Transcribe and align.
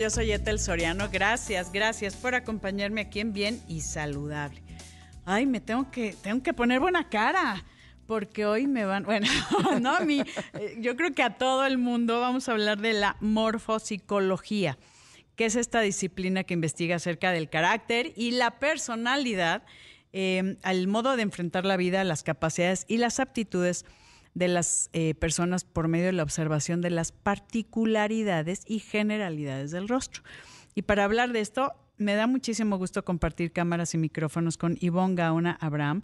Yo 0.00 0.08
soy 0.08 0.32
Etel 0.32 0.58
Soriano. 0.58 1.10
Gracias, 1.12 1.70
gracias 1.70 2.16
por 2.16 2.34
acompañarme 2.34 3.02
aquí 3.02 3.20
en 3.20 3.34
Bien 3.34 3.62
y 3.68 3.82
Saludable. 3.82 4.62
Ay, 5.26 5.44
me 5.44 5.60
tengo 5.60 5.90
que, 5.90 6.16
tengo 6.22 6.42
que 6.42 6.54
poner 6.54 6.80
buena 6.80 7.10
cara 7.10 7.62
porque 8.06 8.46
hoy 8.46 8.66
me 8.66 8.86
van, 8.86 9.04
bueno, 9.04 9.26
no 9.82 9.94
a 9.94 10.00
mí, 10.00 10.22
eh, 10.54 10.78
yo 10.78 10.96
creo 10.96 11.12
que 11.12 11.22
a 11.22 11.36
todo 11.36 11.66
el 11.66 11.76
mundo 11.76 12.18
vamos 12.18 12.48
a 12.48 12.52
hablar 12.52 12.78
de 12.80 12.94
la 12.94 13.18
morfopsicología, 13.20 14.78
que 15.36 15.44
es 15.44 15.54
esta 15.54 15.82
disciplina 15.82 16.44
que 16.44 16.54
investiga 16.54 16.96
acerca 16.96 17.30
del 17.30 17.50
carácter 17.50 18.14
y 18.16 18.30
la 18.30 18.58
personalidad, 18.58 19.64
eh, 20.14 20.56
al 20.62 20.86
modo 20.86 21.14
de 21.14 21.24
enfrentar 21.24 21.66
la 21.66 21.76
vida, 21.76 22.04
las 22.04 22.22
capacidades 22.22 22.86
y 22.88 22.96
las 22.96 23.20
aptitudes 23.20 23.84
de 24.34 24.48
las 24.48 24.90
eh, 24.92 25.14
personas 25.14 25.64
por 25.64 25.88
medio 25.88 26.06
de 26.06 26.12
la 26.12 26.22
observación 26.22 26.80
de 26.80 26.90
las 26.90 27.12
particularidades 27.12 28.62
y 28.66 28.78
generalidades 28.78 29.70
del 29.70 29.88
rostro. 29.88 30.22
Y 30.74 30.82
para 30.82 31.04
hablar 31.04 31.32
de 31.32 31.40
esto, 31.40 31.72
me 31.96 32.14
da 32.14 32.26
muchísimo 32.26 32.78
gusto 32.78 33.04
compartir 33.04 33.52
cámaras 33.52 33.94
y 33.94 33.98
micrófonos 33.98 34.56
con 34.56 34.78
Ivonne 34.80 35.16
Gaona 35.16 35.58
Abraham. 35.60 36.02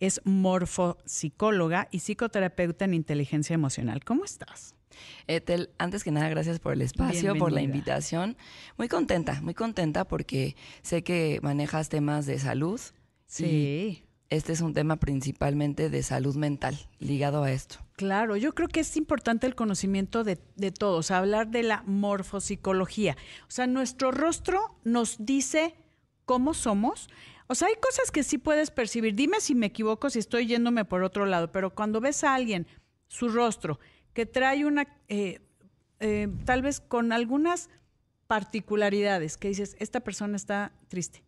Es 0.00 0.20
morfopsicóloga 0.24 1.88
y 1.90 2.00
psicoterapeuta 2.00 2.84
en 2.84 2.94
inteligencia 2.94 3.54
emocional. 3.54 4.04
¿Cómo 4.04 4.24
estás? 4.24 4.74
Etel, 5.26 5.70
antes 5.78 6.04
que 6.04 6.10
nada, 6.10 6.28
gracias 6.28 6.58
por 6.58 6.74
el 6.74 6.82
espacio, 6.82 7.34
por 7.36 7.52
la 7.52 7.62
invitación. 7.62 8.36
Muy 8.76 8.88
contenta, 8.88 9.40
muy 9.40 9.54
contenta 9.54 10.04
porque 10.04 10.56
sé 10.82 11.02
que 11.02 11.38
manejas 11.42 11.88
temas 11.88 12.26
de 12.26 12.38
salud. 12.38 12.80
Sí 13.26 14.04
este 14.32 14.52
es 14.52 14.62
un 14.62 14.72
tema 14.72 14.96
principalmente 14.96 15.90
de 15.90 16.02
salud 16.02 16.36
mental 16.36 16.78
ligado 16.98 17.42
a 17.42 17.52
esto. 17.52 17.76
Claro, 17.96 18.34
yo 18.38 18.54
creo 18.54 18.66
que 18.66 18.80
es 18.80 18.96
importante 18.96 19.46
el 19.46 19.54
conocimiento 19.54 20.24
de, 20.24 20.36
todos, 20.70 21.10
hablar 21.10 21.50
de 21.50 21.62
la 21.62 21.82
morfopsicología. 21.86 23.14
O 23.46 23.50
sea, 23.50 23.66
nuestro 23.66 24.10
rostro 24.10 24.78
nos 24.84 25.16
dice 25.18 25.74
cómo 26.24 26.54
somos. 26.54 27.10
O 27.46 27.54
sea, 27.54 27.68
hay 27.68 27.74
cosas 27.74 28.10
que 28.10 28.22
sí 28.22 28.38
puedes 28.38 28.70
percibir. 28.70 29.14
Dime 29.14 29.38
si 29.42 29.54
me 29.54 29.66
equivoco, 29.66 30.08
si 30.08 30.18
estoy 30.18 30.46
yéndome 30.46 30.86
por 30.86 31.02
otro 31.02 31.26
lado, 31.26 31.52
pero 31.52 31.74
cuando 31.74 32.00
ves 32.00 32.24
a 32.24 32.34
alguien, 32.34 32.66
su 33.08 33.28
rostro, 33.28 33.80
que 34.14 34.24
trae 34.24 34.64
una, 34.64 34.88
eh, 35.08 35.40
eh, 36.00 36.28
tal 36.46 36.62
vez 36.62 36.80
con 36.80 37.12
algunas 37.12 37.68
particularidades, 38.28 39.36
que 39.36 39.48
dices, 39.48 39.76
esta 39.78 40.00
persona 40.00 40.36
está 40.36 40.72
triste 40.88 41.22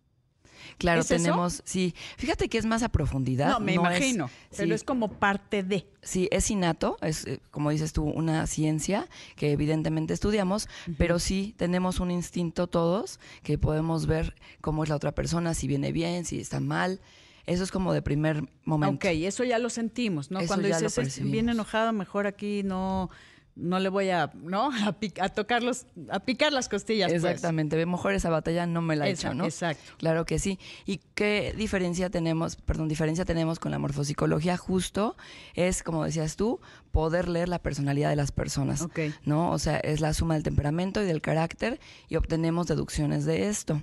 Claro, 0.79 1.05
tenemos, 1.05 1.63
sí. 1.65 1.95
Fíjate 2.17 2.49
que 2.49 2.59
es 2.59 2.67
más 2.67 2.83
a 2.83 2.89
profundidad. 2.89 3.51
No, 3.51 3.61
me 3.61 3.75
imagino, 3.75 4.31
pero 4.57 4.75
es 4.75 4.85
como 4.85 5.09
parte 5.09 5.63
de. 5.63 5.87
Sí, 6.03 6.29
es 6.31 6.51
innato, 6.51 6.99
es 7.01 7.27
eh, 7.27 7.41
como 7.51 7.71
dices 7.71 7.93
tú, 7.93 8.05
una 8.05 8.47
ciencia 8.47 9.09
que 9.37 9.53
evidentemente 9.53 10.13
estudiamos, 10.15 10.69
pero 10.99 11.19
sí 11.19 11.55
tenemos 11.57 12.01
un 12.01 12.11
instinto 12.11 12.67
todos 12.67 13.21
que 13.43 13.59
podemos 13.59 14.07
ver 14.07 14.35
cómo 14.61 14.83
es 14.83 14.91
la 14.91 14.97
otra 14.97 15.13
persona, 15.13 15.55
si 15.55 15.67
viene 15.67 15.93
bien, 15.93 16.25
si 16.25 16.41
está 16.41 16.61
mal. 16.61 17.01
Eso 17.47 17.63
es 17.63 17.71
como 17.71 17.93
de 17.93 18.01
primer 18.01 18.45
momento. 18.65 19.07
Ok, 19.07 19.13
eso 19.17 19.45
ya 19.45 19.59
lo 19.59 19.69
sentimos, 19.69 20.31
¿no? 20.31 20.41
Cuando 20.47 20.67
dices, 20.67 21.21
viene 21.23 21.53
enojado, 21.53 21.93
mejor 21.93 22.27
aquí 22.27 22.63
no 22.63 23.11
no 23.57 23.79
le 23.79 23.89
voy 23.89 24.11
a, 24.11 24.31
¿no? 24.35 24.71
A, 25.21 25.29
tocarlos, 25.29 25.87
a 26.11 26.21
picar 26.21 26.53
las 26.53 26.69
costillas. 26.69 27.11
Pues. 27.11 27.25
Exactamente, 27.25 27.77
pues. 27.77 27.87
mejor 27.87 28.15
esa 28.15 28.31
batalla 28.31 28.67
no 28.67 28.83
me 28.83 28.97
la 28.97 29.09
he 29.09 29.13
hecho, 29.13 29.35
¿no? 29.35 29.45
Exacto. 29.45 29.93
Claro 29.99 30.25
que 30.25 30.39
sí. 30.39 30.59
¿Y 30.87 31.01
qué 31.15 31.55
diferencia 31.57 32.11
tenemos, 32.11 32.57
perdón, 32.57 32.89
diferencia 32.89 33.25
tenemos 33.25 33.59
con 33.59 33.71
la 33.71 33.79
morfopsicología? 33.79 34.57
Justo 34.57 35.17
es, 35.55 35.83
como 35.83 36.05
decías 36.05 36.37
tú, 36.37 36.61
poder 36.91 37.29
leer 37.29 37.49
la 37.49 37.59
personalidad 37.59 38.11
de 38.11 38.17
las 38.17 38.33
personas, 38.33 38.87
¿no? 39.25 39.51
O 39.51 39.59
sea, 39.59 39.79
es 39.79 40.01
la 40.01 40.15
suma 40.15 40.35
del 40.35 40.43
temperamento 40.43 41.03
y 41.03 41.07
del 41.07 41.21
carácter 41.21 41.81
y 42.09 42.17
obtenemos 42.17 42.67
deducciones 42.67 43.25
de 43.25 43.49
esto 43.49 43.83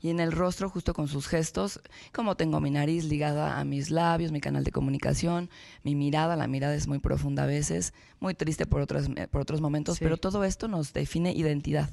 y 0.00 0.10
en 0.10 0.20
el 0.20 0.32
rostro 0.32 0.70
justo 0.70 0.94
con 0.94 1.08
sus 1.08 1.26
gestos, 1.26 1.80
como 2.12 2.36
tengo 2.36 2.60
mi 2.60 2.70
nariz 2.70 3.04
ligada 3.04 3.58
a 3.58 3.64
mis 3.64 3.90
labios, 3.90 4.32
mi 4.32 4.40
canal 4.40 4.64
de 4.64 4.70
comunicación, 4.70 5.50
mi 5.82 5.94
mirada, 5.94 6.36
la 6.36 6.46
mirada 6.46 6.74
es 6.74 6.86
muy 6.86 6.98
profunda 6.98 7.44
a 7.44 7.46
veces, 7.46 7.92
muy 8.20 8.34
triste 8.34 8.66
por 8.66 8.80
otros, 8.80 9.08
por 9.30 9.40
otros 9.40 9.60
momentos, 9.60 9.98
pero 9.98 10.16
todo 10.16 10.44
esto 10.44 10.68
nos 10.68 10.92
define 10.92 11.32
identidad. 11.32 11.90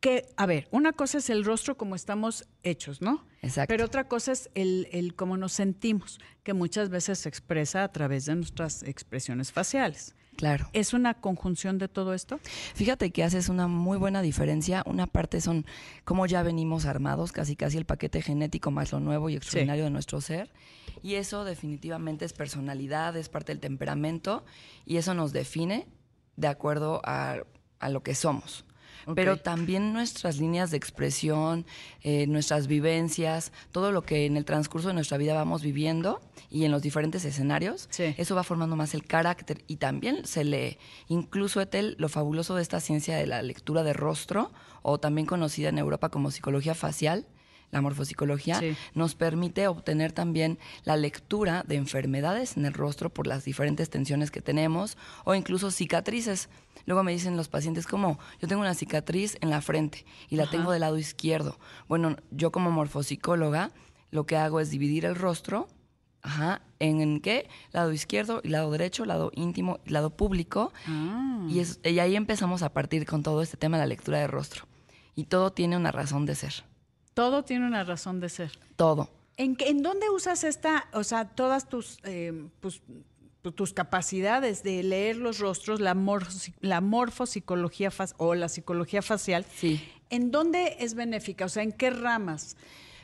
Que, 0.00 0.26
a 0.36 0.46
ver, 0.46 0.66
una 0.70 0.92
cosa 0.92 1.18
es 1.18 1.28
el 1.28 1.44
rostro 1.44 1.76
como 1.76 1.94
estamos 1.94 2.48
hechos, 2.62 3.02
¿no? 3.02 3.26
Exacto. 3.42 3.68
Pero 3.68 3.84
otra 3.84 4.08
cosa 4.08 4.32
es 4.32 4.50
el, 4.54 4.88
el 4.92 5.14
cómo 5.14 5.36
nos 5.36 5.52
sentimos, 5.52 6.20
que 6.42 6.54
muchas 6.54 6.88
veces 6.88 7.18
se 7.18 7.28
expresa 7.28 7.84
a 7.84 7.92
través 7.92 8.24
de 8.24 8.34
nuestras 8.34 8.82
expresiones 8.82 9.52
faciales. 9.52 10.14
Claro. 10.36 10.68
¿Es 10.72 10.94
una 10.94 11.14
conjunción 11.14 11.78
de 11.78 11.88
todo 11.88 12.14
esto? 12.14 12.40
Fíjate 12.74 13.10
que 13.10 13.24
haces 13.24 13.48
una 13.48 13.68
muy 13.68 13.98
buena 13.98 14.22
diferencia. 14.22 14.82
Una 14.86 15.06
parte 15.06 15.40
son 15.40 15.66
cómo 16.04 16.26
ya 16.26 16.42
venimos 16.42 16.86
armados, 16.86 17.32
casi 17.32 17.56
casi 17.56 17.76
el 17.76 17.84
paquete 17.84 18.22
genético 18.22 18.70
más 18.70 18.92
lo 18.92 19.00
nuevo 19.00 19.28
y 19.28 19.36
extraordinario 19.36 19.84
de 19.84 19.90
nuestro 19.90 20.20
ser. 20.20 20.50
Y 21.02 21.14
eso 21.14 21.44
definitivamente 21.44 22.24
es 22.24 22.32
personalidad, 22.32 23.16
es 23.16 23.28
parte 23.28 23.52
del 23.52 23.60
temperamento 23.60 24.44
y 24.86 24.96
eso 24.96 25.14
nos 25.14 25.32
define 25.32 25.86
de 26.36 26.48
acuerdo 26.48 27.02
a, 27.04 27.36
a 27.78 27.88
lo 27.90 28.02
que 28.02 28.14
somos 28.14 28.64
pero 29.14 29.36
también 29.36 29.92
nuestras 29.92 30.38
líneas 30.38 30.70
de 30.70 30.76
expresión, 30.76 31.66
eh, 32.02 32.26
nuestras 32.26 32.66
vivencias, 32.66 33.52
todo 33.72 33.92
lo 33.92 34.02
que 34.02 34.26
en 34.26 34.36
el 34.36 34.44
transcurso 34.44 34.88
de 34.88 34.94
nuestra 34.94 35.18
vida 35.18 35.34
vamos 35.34 35.62
viviendo 35.62 36.20
y 36.50 36.64
en 36.64 36.72
los 36.72 36.82
diferentes 36.82 37.24
escenarios, 37.24 37.88
eso 37.98 38.34
va 38.34 38.42
formando 38.42 38.76
más 38.76 38.94
el 38.94 39.04
carácter 39.04 39.62
y 39.68 39.76
también 39.76 40.26
se 40.26 40.44
lee. 40.44 40.78
Incluso, 41.08 41.60
Etel, 41.60 41.94
lo 41.98 42.08
fabuloso 42.08 42.56
de 42.56 42.62
esta 42.62 42.80
ciencia 42.80 43.16
de 43.16 43.26
la 43.26 43.42
lectura 43.42 43.82
de 43.82 43.92
rostro, 43.92 44.50
o 44.82 44.98
también 44.98 45.26
conocida 45.26 45.68
en 45.68 45.78
Europa 45.78 46.08
como 46.08 46.30
psicología 46.30 46.74
facial, 46.74 47.26
la 47.70 47.80
morfopsicología, 47.80 48.60
nos 48.94 49.14
permite 49.14 49.68
obtener 49.68 50.12
también 50.12 50.58
la 50.84 50.96
lectura 50.96 51.64
de 51.66 51.76
enfermedades 51.76 52.56
en 52.56 52.64
el 52.64 52.74
rostro 52.74 53.10
por 53.10 53.26
las 53.26 53.44
diferentes 53.44 53.90
tensiones 53.90 54.30
que 54.30 54.42
tenemos 54.42 54.96
o 55.24 55.34
incluso 55.34 55.70
cicatrices. 55.70 56.48
Luego 56.86 57.02
me 57.02 57.12
dicen 57.12 57.36
los 57.36 57.48
pacientes 57.48 57.86
como, 57.86 58.18
yo 58.40 58.48
tengo 58.48 58.62
una 58.62 58.74
cicatriz 58.74 59.36
en 59.40 59.50
la 59.50 59.60
frente 59.60 60.04
y 60.28 60.36
la 60.36 60.48
tengo 60.48 60.72
del 60.72 60.80
lado 60.80 60.98
izquierdo. 60.98 61.58
Bueno, 61.88 62.16
yo 62.30 62.50
como 62.52 62.70
morfopsicóloga 62.70 63.70
lo 64.10 64.26
que 64.26 64.36
hago 64.36 64.60
es 64.60 64.70
dividir 64.70 65.04
el 65.04 65.14
rostro 65.14 65.68
Ajá. 66.22 66.60
¿En, 66.78 67.20
qué? 67.20 67.48
Lado 67.72 67.92
izquierdo 67.92 68.40
y 68.42 68.48
lado 68.48 68.70
derecho, 68.70 69.04
lado 69.04 69.30
íntimo 69.34 69.80
y 69.84 69.90
lado 69.90 70.10
público. 70.10 70.72
Ah. 70.86 71.46
Y, 71.48 71.62
y 71.88 71.98
ahí 71.98 72.16
empezamos 72.16 72.62
a 72.62 72.72
partir 72.72 73.06
con 73.06 73.22
todo 73.22 73.42
este 73.42 73.56
tema 73.56 73.76
de 73.76 73.84
la 73.84 73.86
lectura 73.86 74.18
de 74.18 74.26
rostro. 74.26 74.66
Y 75.14 75.24
todo 75.24 75.52
tiene 75.52 75.76
una 75.76 75.92
razón 75.92 76.26
de 76.26 76.34
ser. 76.34 76.64
Todo 77.20 77.44
tiene 77.44 77.66
una 77.66 77.84
razón 77.84 78.18
de 78.18 78.30
ser. 78.30 78.50
Todo. 78.76 79.10
¿En, 79.36 79.54
en 79.60 79.82
dónde 79.82 80.08
usas 80.08 80.42
esta, 80.42 80.88
o 80.94 81.04
sea, 81.04 81.26
todas 81.26 81.68
tus, 81.68 81.98
eh, 82.04 82.46
pues, 82.60 82.80
tus 83.54 83.74
capacidades 83.74 84.62
de 84.62 84.82
leer 84.82 85.16
los 85.16 85.38
rostros, 85.38 85.80
la, 85.80 85.94
la 86.60 86.80
morfopsicología 86.80 87.92
o 88.16 88.34
la 88.34 88.48
psicología 88.48 89.02
facial? 89.02 89.44
Sí. 89.54 89.86
¿En 90.08 90.30
dónde 90.30 90.78
es 90.80 90.94
benéfica? 90.94 91.44
O 91.44 91.50
sea, 91.50 91.62
¿en 91.62 91.72
qué 91.72 91.90
ramas? 91.90 92.56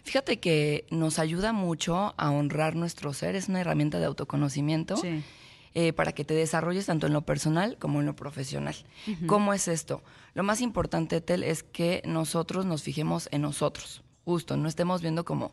Fíjate 0.03 0.41
que 0.41 0.87
nos 0.91 1.19
ayuda 1.19 1.53
mucho 1.53 2.15
a 2.16 2.31
honrar 2.31 2.75
nuestro 2.75 3.12
ser, 3.12 3.37
es 3.37 3.50
una 3.50 3.60
herramienta 3.60 3.98
de 3.98 4.06
autoconocimiento. 4.06 4.94
Eh, 5.78 5.93
para 5.93 6.12
que 6.12 6.25
te 6.25 6.33
desarrolles 6.33 6.87
tanto 6.87 7.06
en 7.06 7.12
lo 7.12 7.21
personal 7.27 7.77
como 7.78 8.00
en 8.00 8.06
lo 8.06 8.16
profesional. 8.16 8.75
¿Cómo 9.27 9.53
es 9.53 9.69
esto? 9.69 10.03
Lo 10.33 10.43
más 10.43 10.62
importante, 10.62 11.21
Tel, 11.21 11.43
es 11.43 11.62
que 11.62 12.00
nosotros 12.06 12.65
nos 12.65 12.83
fijemos 12.83 13.28
en 13.31 13.43
nosotros, 13.43 14.03
justo, 14.27 14.57
no 14.57 14.69
estemos 14.69 15.03
viendo 15.03 15.25
como 15.25 15.53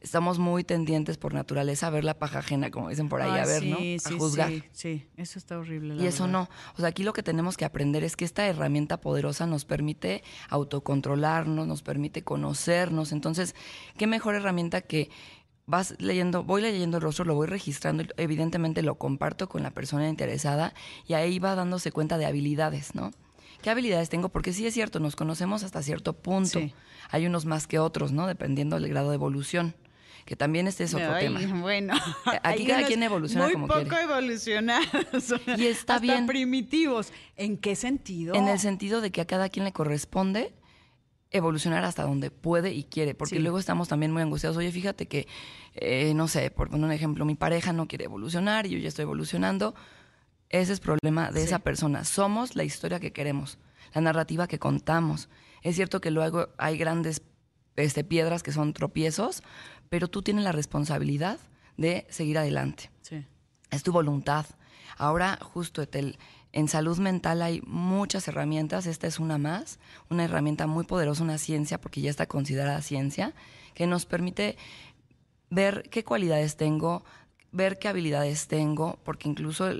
estamos 0.00 0.38
muy 0.38 0.62
tendientes 0.62 1.18
por 1.18 1.34
naturaleza 1.34 1.88
a 1.88 1.90
ver 1.90 2.04
la 2.04 2.14
paja 2.14 2.38
ajena, 2.38 2.70
como 2.70 2.88
dicen 2.88 3.08
por 3.08 3.20
ahí, 3.20 3.36
a 3.36 3.44
ver, 3.44 3.64
¿no? 3.64 3.76
a 3.76 4.16
juzgar. 4.16 4.48
Sí, 4.48 4.62
sí, 4.72 5.06
eso 5.16 5.40
está 5.40 5.58
horrible. 5.58 5.96
y 5.96 6.06
eso 6.06 6.28
no. 6.28 6.48
O 6.76 6.80
sea, 6.80 6.88
aquí 6.88 7.02
lo 7.02 7.12
que 7.12 7.24
tenemos 7.24 7.56
que 7.56 7.64
aprender 7.64 8.04
es 8.04 8.14
que 8.14 8.24
esta 8.24 8.46
herramienta 8.46 9.00
poderosa 9.00 9.48
nos 9.48 9.64
permite 9.64 10.22
autocontrolarnos, 10.50 11.66
nos 11.66 11.82
permite 11.82 12.22
conocernos. 12.22 13.10
Entonces, 13.10 13.56
¿qué 13.98 14.06
mejor 14.06 14.36
herramienta 14.36 14.82
que 14.82 15.10
vas 15.66 15.96
leyendo, 15.98 16.44
voy 16.44 16.62
leyendo 16.62 16.98
el 16.98 17.02
rostro, 17.02 17.24
lo 17.24 17.34
voy 17.34 17.48
registrando, 17.48 18.04
evidentemente 18.18 18.82
lo 18.82 18.94
comparto 18.96 19.48
con 19.48 19.64
la 19.64 19.72
persona 19.72 20.08
interesada 20.08 20.74
y 21.08 21.14
ahí 21.14 21.40
va 21.40 21.56
dándose 21.56 21.90
cuenta 21.90 22.18
de 22.18 22.26
habilidades, 22.26 22.94
¿no? 22.94 23.10
¿Qué 23.62 23.70
habilidades 23.70 24.08
tengo? 24.08 24.28
Porque 24.28 24.52
sí 24.52 24.66
es 24.66 24.74
cierto, 24.74 25.00
nos 25.00 25.16
conocemos 25.16 25.62
hasta 25.62 25.82
cierto 25.82 26.14
punto. 26.14 26.60
Hay 27.10 27.26
unos 27.26 27.46
más 27.46 27.66
que 27.66 27.78
otros, 27.78 28.12
¿no? 28.12 28.26
Dependiendo 28.26 28.78
del 28.78 28.88
grado 28.88 29.10
de 29.10 29.14
evolución. 29.14 29.74
Que 30.24 30.36
también 30.36 30.68
este 30.68 30.84
es 30.84 30.94
otro 30.94 31.16
tema. 31.18 31.40
Bueno, 31.60 31.94
aquí 32.42 32.66
cada 32.66 32.86
quien 32.86 33.02
evoluciona 33.02 33.44
muy 33.46 33.54
como 33.54 33.68
poco 33.68 33.96
evolucionados. 33.96 35.34
Y 35.56 35.66
está 35.66 35.98
bien. 35.98 36.26
primitivos. 36.26 37.12
¿En 37.36 37.56
qué 37.56 37.74
sentido? 37.76 38.34
En 38.34 38.48
el 38.48 38.58
sentido 38.58 39.00
de 39.00 39.10
que 39.10 39.20
a 39.20 39.26
cada 39.26 39.48
quien 39.48 39.64
le 39.64 39.72
corresponde 39.72 40.52
evolucionar 41.32 41.84
hasta 41.84 42.02
donde 42.02 42.30
puede 42.30 42.72
y 42.72 42.84
quiere, 42.84 43.14
porque 43.14 43.40
luego 43.40 43.58
estamos 43.58 43.88
también 43.88 44.12
muy 44.12 44.22
angustiados. 44.22 44.56
Oye, 44.56 44.70
fíjate 44.70 45.06
que, 45.06 45.26
eh, 45.74 46.12
no 46.14 46.28
sé, 46.28 46.50
por 46.50 46.68
poner 46.68 46.84
un 46.84 46.92
ejemplo, 46.92 47.24
mi 47.24 47.34
pareja 47.34 47.72
no 47.72 47.88
quiere 47.88 48.04
evolucionar 48.04 48.66
y 48.66 48.70
yo 48.70 48.78
ya 48.78 48.88
estoy 48.88 49.04
evolucionando. 49.04 49.74
Ese 50.52 50.74
es 50.74 50.80
problema 50.80 51.30
de 51.30 51.42
esa 51.42 51.58
persona. 51.58 52.04
Somos 52.04 52.56
la 52.56 52.62
historia 52.62 53.00
que 53.00 53.12
queremos, 53.12 53.58
la 53.94 54.02
narrativa 54.02 54.46
que 54.46 54.58
contamos. 54.58 55.30
Es 55.62 55.76
cierto 55.76 56.00
que 56.00 56.10
luego 56.10 56.50
hay 56.58 56.76
grandes 56.76 57.22
este, 57.76 58.04
piedras 58.04 58.42
que 58.42 58.52
son 58.52 58.74
tropiezos, 58.74 59.42
pero 59.88 60.08
tú 60.08 60.22
tienes 60.22 60.44
la 60.44 60.52
responsabilidad 60.52 61.38
de 61.78 62.06
seguir 62.10 62.36
adelante. 62.36 62.90
Sí. 63.00 63.24
Es 63.70 63.82
tu 63.82 63.92
voluntad. 63.92 64.44
Ahora, 64.98 65.38
justo 65.40 65.80
Etel, 65.80 66.18
en 66.52 66.68
salud 66.68 66.98
mental 66.98 67.40
hay 67.40 67.62
muchas 67.66 68.28
herramientas, 68.28 68.86
esta 68.86 69.06
es 69.06 69.18
una 69.18 69.38
más, 69.38 69.78
una 70.10 70.24
herramienta 70.24 70.66
muy 70.66 70.84
poderosa, 70.84 71.22
una 71.22 71.38
ciencia, 71.38 71.80
porque 71.80 72.02
ya 72.02 72.10
está 72.10 72.26
considerada 72.26 72.82
ciencia, 72.82 73.34
que 73.72 73.86
nos 73.86 74.04
permite 74.04 74.58
ver 75.48 75.88
qué 75.90 76.04
cualidades 76.04 76.58
tengo, 76.58 77.04
ver 77.52 77.78
qué 77.78 77.88
habilidades 77.88 78.48
tengo, 78.48 78.98
porque 79.02 79.30
incluso 79.30 79.70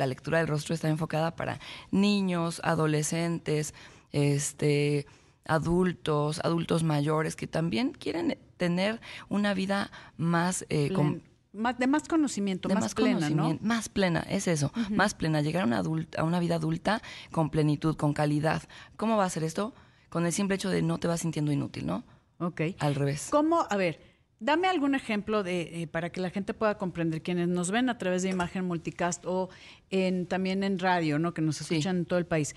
la 0.00 0.06
lectura 0.06 0.38
del 0.38 0.48
rostro 0.48 0.74
está 0.74 0.88
enfocada 0.88 1.36
para 1.36 1.60
niños, 1.90 2.60
adolescentes, 2.64 3.74
este, 4.12 5.06
adultos, 5.44 6.40
adultos 6.42 6.82
mayores 6.82 7.36
que 7.36 7.46
también 7.46 7.92
quieren 7.92 8.38
tener 8.56 8.98
una 9.28 9.52
vida 9.52 9.90
más 10.16 10.64
eh, 10.70 10.90
más, 11.52 11.78
de 11.78 11.86
más 11.86 12.08
conocimiento, 12.08 12.68
más, 12.70 12.94
plena, 12.94 13.28
¿no? 13.28 13.58
Más 13.60 13.90
plena, 13.90 14.20
es 14.20 14.48
eso, 14.48 14.72
más 14.88 15.14
plena, 15.14 15.42
llegar 15.42 15.64
a 15.64 15.66
una, 15.66 15.78
adulta, 15.78 16.22
a 16.22 16.24
una 16.24 16.40
vida 16.40 16.54
adulta 16.54 17.02
con 17.30 17.50
plenitud, 17.50 17.96
con 17.96 18.14
calidad. 18.14 18.62
¿Cómo 18.96 19.18
va 19.18 19.24
a 19.26 19.30
ser 19.30 19.44
esto? 19.44 19.74
Con 20.08 20.24
el 20.24 20.32
simple 20.32 20.54
hecho 20.54 20.70
de 20.70 20.80
no 20.80 20.98
te 20.98 21.08
vas 21.08 21.20
sintiendo 21.20 21.52
inútil, 21.52 21.86
¿no? 21.86 22.04
Ok. 22.38 22.62
Al 22.78 22.94
revés. 22.94 23.28
¿Cómo? 23.30 23.66
A 23.68 23.76
ver, 23.76 24.00
dame 24.40 24.68
algún 24.68 24.94
ejemplo 24.94 25.42
de, 25.42 25.82
eh, 25.82 25.86
para 25.86 26.10
que 26.10 26.20
la 26.20 26.30
gente 26.30 26.54
pueda 26.54 26.76
comprender, 26.76 27.22
quienes 27.22 27.48
nos 27.48 27.70
ven 27.70 27.88
a 27.88 27.98
través 27.98 28.22
de 28.22 28.30
imagen 28.30 28.64
multicast 28.64 29.24
o 29.26 29.50
en, 29.90 30.26
también 30.26 30.64
en 30.64 30.78
radio, 30.78 31.18
¿no? 31.18 31.32
Que 31.34 31.42
nos 31.42 31.60
escuchan 31.60 31.98
en 31.98 32.04
todo 32.06 32.18
el 32.18 32.26
país. 32.26 32.56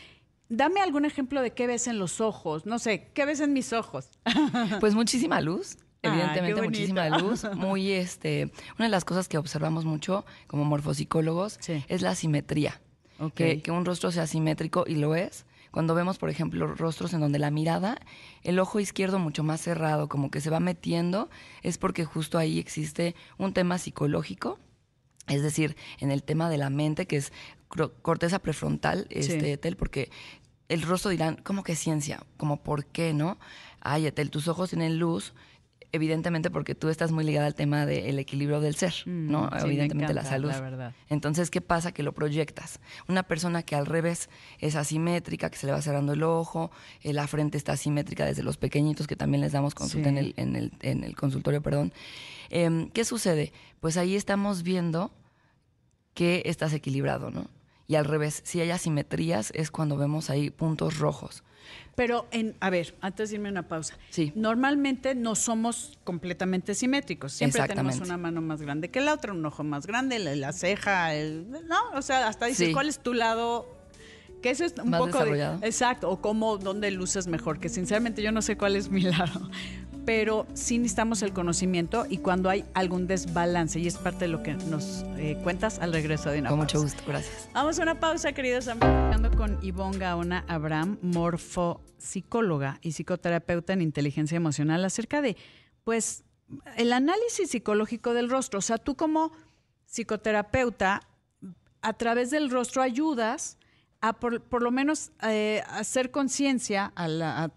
Dame 0.50 0.82
algún 0.82 1.06
ejemplo 1.06 1.42
de 1.42 1.52
qué 1.52 1.68
ves 1.68 1.88
en 1.88 2.00
los 2.00 2.22
ojos. 2.22 2.66
No 2.66 2.80
sé, 2.80 3.10
¿qué 3.14 3.26
ves 3.26 3.42
en 3.42 3.54
mis 3.54 3.74
ojos? 3.74 4.10
pues 4.80 4.96
muchísima 4.96 5.42
luz. 5.42 5.78
Ah, 6.06 6.10
evidentemente 6.10 6.62
muchísima 6.62 7.10
luz, 7.18 7.46
muy 7.56 7.92
este, 7.92 8.52
una 8.78 8.86
de 8.86 8.90
las 8.90 9.06
cosas 9.06 9.30
que 9.30 9.38
observamos 9.38 9.86
mucho 9.86 10.26
como 10.48 10.66
morfopsicólogos 10.66 11.60
es 11.88 12.02
la 12.02 12.16
simetría. 12.16 12.82
Que, 13.36 13.62
que, 13.62 13.72
un 13.72 13.86
rostro 13.86 14.12
sea 14.12 14.28
simétrico 14.28 14.84
y 14.86 14.96
lo 14.96 15.16
es. 15.16 15.46
Cuando 15.74 15.96
vemos, 15.96 16.20
por 16.20 16.30
ejemplo, 16.30 16.68
rostros 16.68 17.16
en 17.16 17.20
donde 17.20 17.40
la 17.40 17.50
mirada, 17.50 17.98
el 18.44 18.60
ojo 18.60 18.80
izquierdo 18.80 19.18
mucho 19.18 19.44
más 19.44 19.60
cerrado, 19.60 20.08
como 20.08 20.30
que 20.30 20.40
se 20.40 20.52
va 20.52 20.60
metiendo, 20.60 21.32
es 21.64 21.80
porque 21.80 22.06
justo 22.06 22.38
ahí 22.38 22.60
existe 22.60 23.16
un 23.40 23.54
tema 23.54 23.80
psicológico, 23.80 24.60
es 25.26 25.42
decir, 25.42 25.76
en 26.00 26.12
el 26.12 26.22
tema 26.22 26.52
de 26.52 26.60
la 26.60 26.70
mente, 26.70 27.08
que 27.08 27.16
es 27.16 27.34
corteza 28.04 28.38
prefrontal, 28.38 29.08
este, 29.10 29.58
Tel, 29.58 29.76
porque 29.76 30.12
el 30.70 30.84
rostro 30.84 31.10
dirán, 31.10 31.38
¿cómo 31.44 31.64
que 31.64 31.76
ciencia? 31.76 32.22
¿Cómo 32.38 32.62
por 32.62 32.86
qué, 32.86 33.16
no? 33.16 33.40
Ay, 33.82 34.06
Etel, 34.06 34.30
tus 34.30 34.48
ojos 34.48 34.70
tienen 34.70 35.00
luz, 35.00 35.34
evidentemente 35.94 36.50
porque 36.50 36.74
tú 36.74 36.90
estás 36.90 37.12
muy 37.12 37.24
ligada 37.24 37.46
al 37.46 37.54
tema 37.54 37.86
del 37.86 38.18
equilibrio 38.18 38.60
del 38.60 38.76
ser, 38.76 38.94
mm, 39.06 39.32
¿no? 39.32 39.50
evidentemente 39.64 40.14
la 40.14 40.26
salud. 40.26 40.52
Entonces, 41.08 41.52
¿qué 41.52 41.62
pasa? 41.62 41.92
Que 41.92 42.02
lo 42.02 42.14
proyectas. 42.14 42.80
Una 43.08 43.24
persona 43.24 43.62
que 43.62 43.76
al 43.76 43.86
revés 43.86 44.28
es 44.60 44.76
asimétrica, 44.76 45.52
que 45.52 45.58
se 45.58 45.68
le 45.68 45.72
va 45.72 45.82
cerrando 45.82 46.14
el 46.14 46.24
ojo, 46.24 46.72
eh, 47.02 47.14
la 47.14 47.28
frente 47.28 47.60
está 47.60 47.74
asimétrica 47.74 48.26
desde 48.26 48.42
los 48.42 48.58
pequeñitos, 48.58 49.06
que 49.06 49.16
también 49.16 49.42
les 49.42 49.52
damos 49.52 49.76
consulta 49.76 50.10
en, 50.10 50.18
el, 50.18 50.34
en, 50.36 50.56
el, 50.56 50.74
en, 50.82 51.04
el, 51.04 51.16
consultorio, 51.16 51.62
perdón. 51.62 51.94
Em, 52.50 52.90
¿Qué 52.90 53.06
sucede? 53.06 53.54
Pues 53.80 53.96
ahí 53.96 54.16
estamos 54.16 54.64
viendo 54.64 55.12
que 56.16 56.42
estás 56.46 56.74
equilibrado, 56.74 57.30
¿no? 57.30 57.48
Y 57.88 57.96
al 57.96 58.06
revés, 58.06 58.42
si 58.44 58.62
hay 58.62 58.72
asimetrías 58.72 59.52
es 59.54 59.70
cuando 59.70 59.96
vemos 59.96 60.32
ahí 60.32 60.50
puntos 60.50 60.98
rojos. 60.98 61.44
Pero, 61.96 62.28
en, 62.32 62.56
a 62.60 62.70
ver, 62.70 62.96
antes 63.02 63.30
de 63.30 63.36
irme 63.36 63.50
una 63.50 63.68
pausa. 63.68 63.98
Sí. 64.10 64.32
Normalmente 64.36 65.16
no 65.16 65.36
somos 65.36 65.98
completamente 66.04 66.74
simétricos. 66.74 67.34
Siempre 67.34 67.68
tenemos 67.68 68.00
una 68.00 68.18
mano 68.18 68.42
más 68.42 68.62
grande 68.62 68.90
que 68.90 69.02
la 69.02 69.14
otra, 69.14 69.34
un 69.34 69.46
ojo 69.46 69.64
más 69.64 69.86
grande, 69.86 70.20
la, 70.20 70.54
ceja, 70.54 71.14
el, 71.14 71.50
¿no? 71.50 71.78
O 71.96 72.02
sea, 72.02 72.28
hasta 72.28 72.48
dices, 72.48 72.74
¿cuál 72.74 72.90
es 72.90 73.00
tu 73.00 73.14
lado 73.14 73.84
que 74.42 74.50
eso 74.50 74.66
es 74.66 74.74
un 74.78 74.92
poco 74.92 75.24
exacto 75.62 76.10
o 76.10 76.22
cómo 76.22 76.58
dónde 76.58 76.92
luces 76.92 77.28
mejor 77.28 77.60
que 77.60 77.70
sinceramente 77.70 78.22
yo 78.22 78.34
no 78.34 78.42
sé 78.42 78.58
cuál 78.58 78.76
es 78.76 78.90
mi 78.90 79.02
lado 79.02 79.50
pero 80.06 80.46
sí 80.54 80.78
necesitamos 80.78 81.22
el 81.22 81.34
conocimiento 81.34 82.06
y 82.10 82.18
cuando 82.18 82.50
hay 82.50 82.66
algún 82.74 83.08
desbalance, 83.08 83.80
y 83.80 83.88
es 83.88 83.98
parte 83.98 84.26
de 84.26 84.28
lo 84.30 84.44
que 84.44 84.54
nos 84.54 85.04
eh, 85.18 85.38
cuentas 85.44 85.80
al 85.80 85.94
regreso 85.94 86.30
de 86.30 86.40
una 86.40 86.50
Con 86.50 86.60
mucho 86.60 86.82
gusto, 86.82 87.02
gracias. 87.08 87.50
Vamos 87.54 87.80
a 87.80 87.84
una 87.84 88.00
pausa, 88.00 88.34
queridos 88.34 88.68
amigos, 88.68 89.36
con 89.36 89.58
Ivonne 89.62 89.98
Gaona 89.98 90.46
Abraham, 90.48 90.98
morfopsicóloga 91.02 92.80
y 92.82 92.92
psicoterapeuta 92.92 93.74
en 93.74 93.82
inteligencia 93.82 94.36
emocional, 94.36 94.84
acerca 94.86 95.22
de, 95.22 95.38
pues, 95.84 96.24
el 96.78 96.94
análisis 96.94 97.50
psicológico 97.50 98.14
del 98.14 98.30
rostro. 98.30 98.60
O 98.60 98.62
sea, 98.62 98.78
tú 98.78 98.96
como 98.96 99.32
psicoterapeuta, 99.86 101.02
a 101.82 101.94
través 101.94 102.30
del 102.30 102.50
rostro 102.50 102.82
ayudas 102.82 103.58
a 104.04 104.12
por, 104.12 104.62
lo 104.62 104.70
menos 104.70 105.14
eh, 105.22 105.64
hacer 105.66 106.12
conciencia 106.12 106.92
al, 106.94 107.54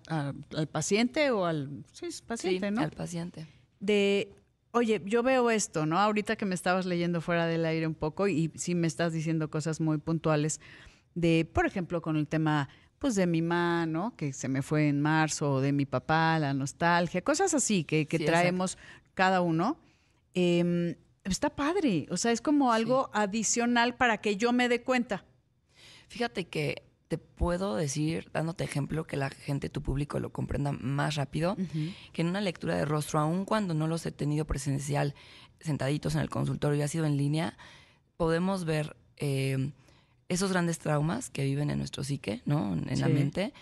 paciente 0.71 1.33
o 1.33 1.45
al 1.45 1.85
paciente, 2.25 2.71
¿no? 2.71 2.83
Al 2.83 2.93
paciente. 2.93 3.49
De, 3.81 4.33
oye, 4.71 5.03
yo 5.05 5.25
veo 5.25 5.51
esto, 5.51 5.87
¿no? 5.87 5.99
Ahorita 5.99 6.37
que 6.37 6.47
me 6.47 6.55
estabas 6.55 6.87
leyendo 6.87 7.21
fuera 7.21 7.47
del 7.47 7.67
aire 7.67 7.89
un 7.89 7.97
poco 7.97 8.29
y 8.29 8.53
sí 8.55 8.77
me 8.77 8.87
estás 8.87 9.13
diciendo 9.13 9.51
cosas 9.51 9.81
muy 9.81 9.99
puntuales 9.99 10.61
de, 11.17 11.51
por 11.53 11.67
ejemplo, 11.67 12.01
con 12.01 12.17
el 12.17 12.29
tema 12.29 12.69
pues 13.01 13.17
de 13.17 13.27
mi 13.27 13.43
mamá, 13.43 14.13
Que 14.17 14.33
se 14.33 14.49
me 14.49 14.63
fue 14.63 14.87
en 14.87 15.01
marzo, 15.01 15.55
o 15.55 15.61
de 15.61 15.73
mi 15.73 15.85
papá, 15.85 16.39
la 16.39 16.55
nostalgia, 16.55 17.23
cosas 17.23 17.55
así 17.55 17.83
que, 17.83 18.07
traemos 18.07 18.79
cada 19.15 19.41
uno. 19.41 19.79
Em, 20.33 20.95
está 21.25 21.51
padre, 21.51 22.07
o 22.09 22.17
sea, 22.17 22.31
es 22.31 22.41
como 22.41 22.73
algo 22.73 23.11
adicional 23.13 23.97
para 23.97 24.19
que 24.19 24.37
yo 24.37 24.53
me 24.53 24.69
dé 24.69 24.83
cuenta. 24.83 25.25
Fíjate 26.09 26.47
que 26.47 26.83
te 27.09 27.19
puedo 27.19 27.77
decir, 27.77 28.31
dándote 28.33 28.65
ejemplo, 28.65 29.07
que 29.07 29.17
la 29.17 29.31
gente, 29.31 29.69
tu 29.69 29.83
público 29.83 30.19
lo 30.19 30.31
comprenda 30.33 30.73
más 30.73 31.15
rápido, 31.15 31.57
que 32.13 32.23
en 32.23 32.29
una 32.29 32.41
lectura 32.41 32.75
de 32.75 32.85
rostro, 32.85 33.21
aun 33.21 33.45
cuando 33.45 33.75
no 33.75 33.87
los 33.87 34.05
he 34.07 34.13
tenido 34.13 34.45
presencial, 34.45 35.15
sentaditos 35.61 36.15
en 36.15 36.21
el 36.21 36.31
consultorio 36.31 36.79
y 36.79 36.83
ha 36.83 36.89
sido 36.89 37.07
en 37.07 37.17
línea, 37.17 37.57
podemos 38.17 38.65
ver 38.65 38.97
eh, 39.19 39.71
esos 40.29 40.51
grandes 40.51 40.79
traumas 40.79 41.31
que 41.31 41.45
viven 41.45 41.71
en 41.71 41.79
nuestro 41.79 42.03
psique, 42.03 42.43
¿no? 42.45 42.75
En 42.75 43.01
la 43.01 43.09
mente, 43.09 43.53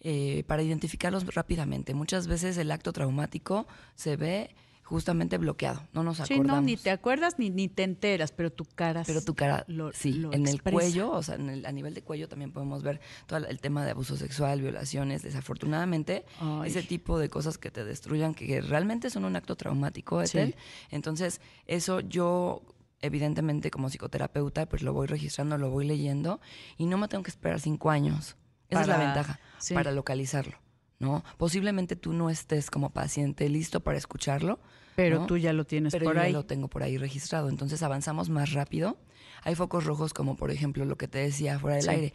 eh, 0.00 0.44
para 0.46 0.62
identificarlos 0.62 1.26
rápidamente. 1.34 1.94
Muchas 1.94 2.26
veces 2.28 2.56
el 2.56 2.70
acto 2.70 2.92
traumático 2.92 3.66
se 3.96 4.16
ve 4.16 4.54
justamente 4.82 5.38
bloqueado, 5.38 5.88
no 5.92 6.02
nos 6.02 6.20
acordamos. 6.20 6.46
Sí, 6.46 6.52
no, 6.52 6.60
ni 6.60 6.76
te 6.76 6.90
acuerdas 6.90 7.38
ni, 7.38 7.50
ni 7.50 7.68
te 7.68 7.82
enteras, 7.82 8.32
pero 8.32 8.52
tu 8.52 8.64
cara 8.64 9.02
Pero 9.06 9.22
tu 9.22 9.34
cara, 9.34 9.64
sí, 9.94 10.22
en 10.32 10.46
el 10.46 10.62
cuello, 10.62 11.10
o 11.10 11.22
sea, 11.22 11.36
a 11.36 11.72
nivel 11.72 11.94
de 11.94 12.02
cuello 12.02 12.28
también 12.28 12.52
podemos 12.52 12.82
ver 12.82 13.00
todo 13.26 13.46
el 13.46 13.60
tema 13.60 13.84
de 13.84 13.92
abuso 13.92 14.16
sexual, 14.16 14.60
violaciones, 14.60 15.22
desafortunadamente, 15.22 16.24
ese 16.64 16.82
tipo 16.82 17.18
de 17.18 17.28
cosas 17.28 17.58
que 17.58 17.70
te 17.70 17.84
destruyan, 17.84 18.34
que, 18.34 18.60
realmente 18.60 19.10
son 19.10 19.24
un 19.24 19.36
acto 19.36 19.56
traumático, 19.56 20.20
Ethel. 20.20 20.56
Entonces, 20.90 21.40
eso 21.66 22.00
yo 22.00 22.62
evidentemente 23.02 23.70
como 23.70 23.88
psicoterapeuta, 23.88 24.66
pues 24.66 24.82
lo 24.82 24.92
voy 24.92 25.06
registrando, 25.06 25.58
lo 25.58 25.70
voy 25.70 25.86
leyendo 25.86 26.40
y 26.78 26.86
no 26.86 26.96
me 26.96 27.08
tengo 27.08 27.22
que 27.22 27.30
esperar 27.30 27.60
cinco 27.60 27.90
años. 27.90 28.36
Esa 28.68 28.82
es 28.82 28.88
la 28.88 28.98
ventaja 28.98 29.40
para 29.74 29.92
localizarlo, 29.92 30.56
¿no? 31.02 31.22
Posiblemente 31.36 31.96
tú 31.96 32.12
no 32.12 32.30
estés 32.30 32.70
como 32.70 32.90
paciente 32.90 33.48
listo 33.48 33.80
para 33.80 33.98
escucharlo, 33.98 34.60
pero 34.94 35.26
tú 35.26 35.36
ya 35.36 35.52
lo 35.52 35.64
tienes 35.64 35.92
Pero 35.92 36.06
por 36.06 36.14
yo 36.14 36.20
ahí. 36.22 36.32
Ya 36.32 36.38
lo 36.38 36.46
tengo 36.46 36.68
por 36.68 36.82
ahí 36.82 36.96
registrado. 36.96 37.48
Entonces 37.48 37.82
avanzamos 37.82 38.30
más 38.30 38.52
rápido. 38.52 38.96
Hay 39.42 39.56
focos 39.56 39.84
rojos, 39.84 40.14
como 40.14 40.36
por 40.36 40.50
ejemplo 40.50 40.84
lo 40.84 40.96
que 40.96 41.08
te 41.08 41.18
decía 41.18 41.58
fuera 41.58 41.76
del 41.76 41.88
aire. 41.88 42.14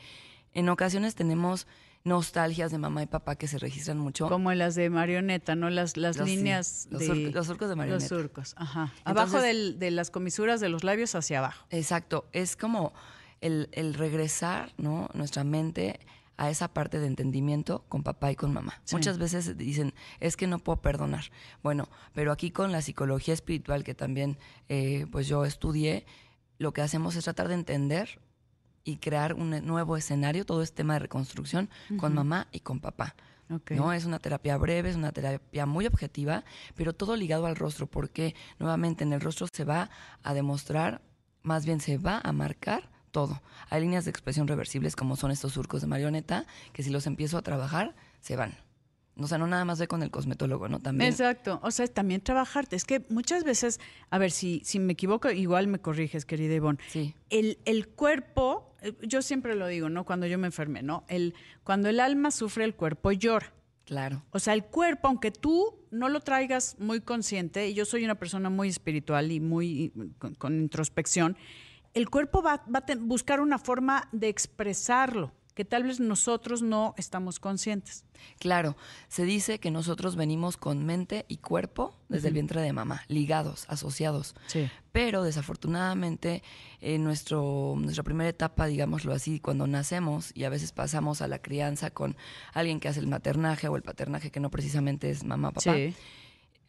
En 0.53 0.69
ocasiones 0.69 1.13
tenemos 1.13 1.67
nostalgias 2.05 2.71
de 2.71 2.77
mamá 2.77 3.03
y 3.03 3.07
papá 3.07 3.35
que 3.35 3.47
se 3.47 3.59
registran 3.59 3.99
mucho. 3.99 4.29
Como 4.29 4.53
las 4.53 4.75
de 4.75 4.89
marioneta, 4.89 5.55
¿no? 5.55 5.69
Las, 5.69 5.97
las 5.97 6.17
líneas 6.17 6.87
los, 6.89 7.01
de... 7.01 7.31
los, 7.31 7.45
surcos 7.45 7.67
de 7.67 7.75
marioneta. 7.75 8.15
Los 8.15 8.21
surcos, 8.21 8.53
ajá. 8.57 8.93
abajo 9.03 9.41
de 9.41 9.91
las 9.91 10.09
comisuras 10.09 10.61
de 10.61 10.69
los 10.69 10.85
labios 10.85 11.13
hacia 11.15 11.39
abajo. 11.39 11.65
Exacto. 11.69 12.25
Es 12.31 12.55
como 12.55 12.93
el, 13.41 13.67
el 13.73 13.93
regresar, 13.93 14.71
¿no? 14.77 15.09
Nuestra 15.13 15.43
mente 15.43 15.99
a 16.37 16.49
esa 16.49 16.67
parte 16.67 16.99
de 16.99 17.07
entendimiento 17.07 17.83
con 17.89 18.03
papá 18.03 18.31
y 18.31 18.35
con 18.35 18.53
mamá. 18.53 18.79
Muchas 18.91 19.17
veces 19.17 19.57
dicen, 19.57 19.93
es 20.19 20.37
que 20.37 20.47
no 20.47 20.59
puedo 20.59 20.81
perdonar. 20.81 21.25
Bueno, 21.63 21.89
pero 22.13 22.31
aquí 22.31 22.51
con 22.51 22.71
la 22.71 22.81
psicología 22.81 23.33
espiritual 23.33 23.83
que 23.83 23.95
también 23.95 24.37
eh, 24.69 25.07
pues 25.11 25.27
yo 25.27 25.45
estudié, 25.45 26.05
lo 26.59 26.73
que 26.73 26.81
hacemos 26.81 27.15
es 27.15 27.23
tratar 27.23 27.47
de 27.47 27.55
entender 27.55 28.19
y 28.83 28.97
crear 28.97 29.33
un 29.33 29.65
nuevo 29.65 29.97
escenario, 29.97 30.45
todo 30.45 30.61
este 30.61 30.77
tema 30.77 30.93
de 30.93 30.99
reconstrucción 30.99 31.69
con 31.97 32.13
mamá 32.13 32.47
y 32.51 32.61
con 32.61 32.79
papá. 32.79 33.15
¿no? 33.49 33.93
Es 33.93 34.05
una 34.05 34.19
terapia 34.19 34.57
breve, 34.57 34.89
es 34.89 34.95
una 34.95 35.11
terapia 35.11 35.65
muy 35.65 35.85
objetiva, 35.87 36.43
pero 36.75 36.93
todo 36.93 37.15
ligado 37.15 37.47
al 37.47 37.55
rostro, 37.55 37.87
porque 37.87 38.35
nuevamente 38.59 39.03
en 39.03 39.13
el 39.13 39.21
rostro 39.21 39.47
se 39.51 39.63
va 39.63 39.89
a 40.23 40.33
demostrar, 40.33 41.01
más 41.43 41.65
bien 41.65 41.79
se 41.79 41.97
va 41.97 42.21
a 42.23 42.31
marcar 42.31 42.89
todo. 43.17 43.41
Hay 43.71 43.81
líneas 43.81 44.05
de 44.05 44.11
expresión 44.11 44.47
reversibles 44.47 44.95
como 44.95 45.15
son 45.15 45.31
estos 45.31 45.53
surcos 45.53 45.81
de 45.81 45.87
marioneta, 45.87 46.45
que 46.71 46.83
si 46.83 46.91
los 46.91 47.07
empiezo 47.07 47.39
a 47.39 47.41
trabajar, 47.41 47.95
se 48.21 48.35
van. 48.35 48.53
O 49.15 49.25
sea, 49.25 49.39
no 49.39 49.47
nada 49.47 49.65
más 49.65 49.79
ve 49.79 49.87
con 49.87 50.03
el 50.03 50.11
cosmetólogo, 50.11 50.69
¿no? 50.69 50.79
También. 50.79 51.09
Exacto. 51.09 51.59
O 51.63 51.71
sea, 51.71 51.87
también 51.87 52.21
trabajarte. 52.21 52.75
Es 52.75 52.85
que 52.85 53.03
muchas 53.09 53.43
veces, 53.43 53.79
a 54.11 54.19
ver, 54.19 54.29
si, 54.29 54.61
si 54.63 54.77
me 54.77 54.93
equivoco, 54.93 55.31
igual 55.31 55.65
me 55.65 55.79
corriges, 55.79 56.25
querida 56.25 56.53
Ivonne. 56.53 56.77
Sí. 56.89 57.15
El, 57.31 57.57
el 57.65 57.87
cuerpo, 57.87 58.75
eh, 58.83 58.93
yo 59.01 59.23
siempre 59.23 59.55
lo 59.55 59.65
digo, 59.65 59.89
¿no? 59.89 60.05
Cuando 60.05 60.27
yo 60.27 60.37
me 60.37 60.45
enfermé, 60.45 60.83
¿no? 60.83 61.03
El, 61.07 61.33
cuando 61.63 61.89
el 61.89 61.99
alma 61.99 62.29
sufre, 62.29 62.65
el 62.65 62.75
cuerpo 62.75 63.11
llora. 63.11 63.51
Claro. 63.85 64.21
O 64.29 64.37
sea, 64.37 64.53
el 64.53 64.63
cuerpo, 64.63 65.07
aunque 65.07 65.31
tú 65.31 65.87
no 65.89 66.07
lo 66.07 66.19
traigas 66.19 66.75
muy 66.77 67.01
consciente, 67.01 67.67
y 67.67 67.73
yo 67.73 67.83
soy 67.83 68.03
una 68.03 68.13
persona 68.13 68.51
muy 68.51 68.67
espiritual 68.69 69.31
y 69.31 69.39
muy 69.39 69.91
con, 70.19 70.35
con 70.35 70.59
introspección, 70.59 71.35
el 71.97 72.09
cuerpo 72.09 72.41
va, 72.41 72.63
va 72.73 72.79
a 72.87 72.95
buscar 72.99 73.39
una 73.41 73.57
forma 73.57 74.07
de 74.11 74.29
expresarlo 74.29 75.33
que 75.55 75.65
tal 75.65 75.81
vez 75.81 75.99
nosotros 75.99 76.61
no 76.61 76.93
estamos 76.97 77.39
conscientes. 77.39 78.05
Claro, 78.37 78.77
se 79.07 79.25
dice 79.25 79.59
que 79.59 79.71
nosotros 79.71 80.15
venimos 80.15 80.55
con 80.55 80.85
mente 80.85 81.25
y 81.27 81.37
cuerpo 81.37 81.95
desde 82.09 82.27
el 82.27 82.35
vientre 82.35 82.61
de 82.61 82.73
mamá, 82.73 83.01
ligados, 83.07 83.65
asociados. 83.67 84.35
Sí. 84.45 84.69
Pero 84.91 85.23
desafortunadamente 85.23 86.43
en 86.79 87.03
nuestro, 87.03 87.73
nuestra 87.75 88.03
primera 88.03 88.29
etapa, 88.29 88.67
digámoslo 88.67 89.13
así, 89.13 89.39
cuando 89.39 89.65
nacemos 89.65 90.31
y 90.35 90.43
a 90.43 90.49
veces 90.49 90.73
pasamos 90.73 91.23
a 91.23 91.27
la 91.27 91.39
crianza 91.39 91.89
con 91.89 92.15
alguien 92.53 92.79
que 92.79 92.89
hace 92.89 92.99
el 92.99 93.07
maternaje 93.07 93.67
o 93.67 93.75
el 93.75 93.81
paternaje 93.81 94.29
que 94.29 94.39
no 94.39 94.51
precisamente 94.51 95.09
es 95.09 95.23
mamá, 95.23 95.49
papá, 95.53 95.73
Sí. 95.73 95.95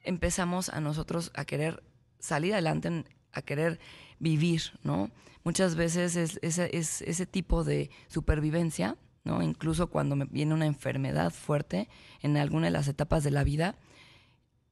empezamos 0.02 0.70
a 0.70 0.80
nosotros 0.80 1.30
a 1.35 1.44
querer 1.44 1.82
salir 2.20 2.54
adelante, 2.54 3.04
a 3.38 3.42
querer 3.42 3.78
vivir, 4.18 4.62
¿no? 4.83 5.11
Muchas 5.45 5.76
veces 5.76 6.16
es, 6.16 6.38
ese- 6.42 6.76
es 6.76 7.02
ese 7.02 7.26
tipo 7.26 7.64
de 7.64 7.90
supervivencia, 8.09 8.97
¿no? 9.25 9.42
Incluso 9.42 9.88
cuando 9.88 10.16
me 10.16 10.25
viene 10.26 10.54
una 10.54 10.66
enfermedad 10.66 11.30
fuerte 11.33 11.88
en 12.23 12.37
alguna 12.37 12.66
de 12.66 12.73
las 12.73 12.88
etapas 12.88 13.25
de 13.25 13.30
la 13.30 13.45
vida. 13.45 13.76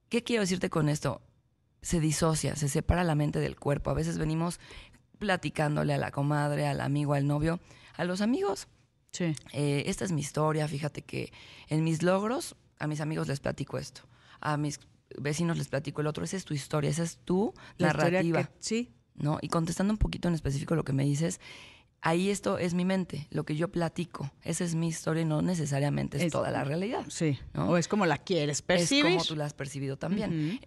¿Qué 0.09 0.23
quiero 0.23 0.43
decirte 0.43 0.71
con 0.71 0.89
esto? 0.89 1.23
Se 1.83 2.01
disocia, 2.01 2.57
se 2.57 2.69
separa 2.69 3.05
la 3.05 3.15
mente 3.15 3.39
del 3.41 3.57
cuerpo. 3.57 3.91
A 3.91 3.95
veces 3.95 4.19
venimos 4.19 4.61
platicándole 5.19 5.95
a 5.95 5.99
la 5.99 6.11
comadre, 6.11 6.67
al 6.67 6.81
amigo, 6.81 7.15
al 7.15 7.27
novio, 7.27 7.61
a 7.97 8.05
los 8.05 8.21
amigos. 8.21 8.69
Sí. 9.13 9.35
Eh, 9.53 9.85
esta 9.87 10.05
es 10.05 10.13
mi 10.13 10.21
historia, 10.21 10.69
fíjate 10.69 11.03
que 11.03 11.33
en 11.69 11.85
mis 11.85 12.03
logros 12.03 12.55
a 12.79 12.87
mis 12.87 13.01
amigos 13.01 13.27
les 13.29 13.41
platico 13.41 13.79
esto, 13.79 14.03
a 14.41 14.59
mis 14.59 14.79
vecinos 15.19 15.57
les 15.59 15.69
platico 15.69 16.01
el 16.01 16.07
otro, 16.07 16.25
esa 16.25 16.37
es 16.37 16.45
tu 16.45 16.55
historia, 16.55 16.91
esa 16.91 17.03
es 17.03 17.19
tu 17.19 17.55
La 17.79 17.89
narrativa, 17.89 18.45
que- 18.45 18.53
sí. 18.59 18.93
¿no? 19.15 19.39
Y 19.41 19.49
contestando 19.49 19.93
un 19.93 19.99
poquito 19.99 20.29
en 20.29 20.35
específico 20.35 20.75
lo 20.75 20.85
que 20.85 20.93
me 20.93 21.05
dices, 21.05 21.41
ahí 22.03 22.29
esto 22.31 22.59
es 22.59 22.75
mi 22.75 22.85
mente, 22.85 23.27
lo 23.31 23.45
que 23.45 23.57
yo 23.57 23.69
platico, 23.69 24.31
esa 24.43 24.65
es 24.65 24.75
mi 24.75 24.89
historia 24.89 25.23
y 25.23 25.27
no 25.27 25.43
necesariamente 25.43 26.19
es, 26.19 26.25
Es- 26.25 26.33
toda 26.33 26.51
la 26.51 26.65
realidad. 26.65 27.05
Sí. 27.09 27.39
¿no? 27.55 27.71
O 27.71 27.77
es 27.77 27.89
como 27.89 28.05
la 28.07 28.19
quieres 28.19 28.63
percibir. 28.63 29.07
Es 29.07 29.13
como 29.13 29.25
tú 29.25 29.37
la 29.37 29.47
has 29.47 29.55
percibido 29.55 29.97
también. 29.97 30.61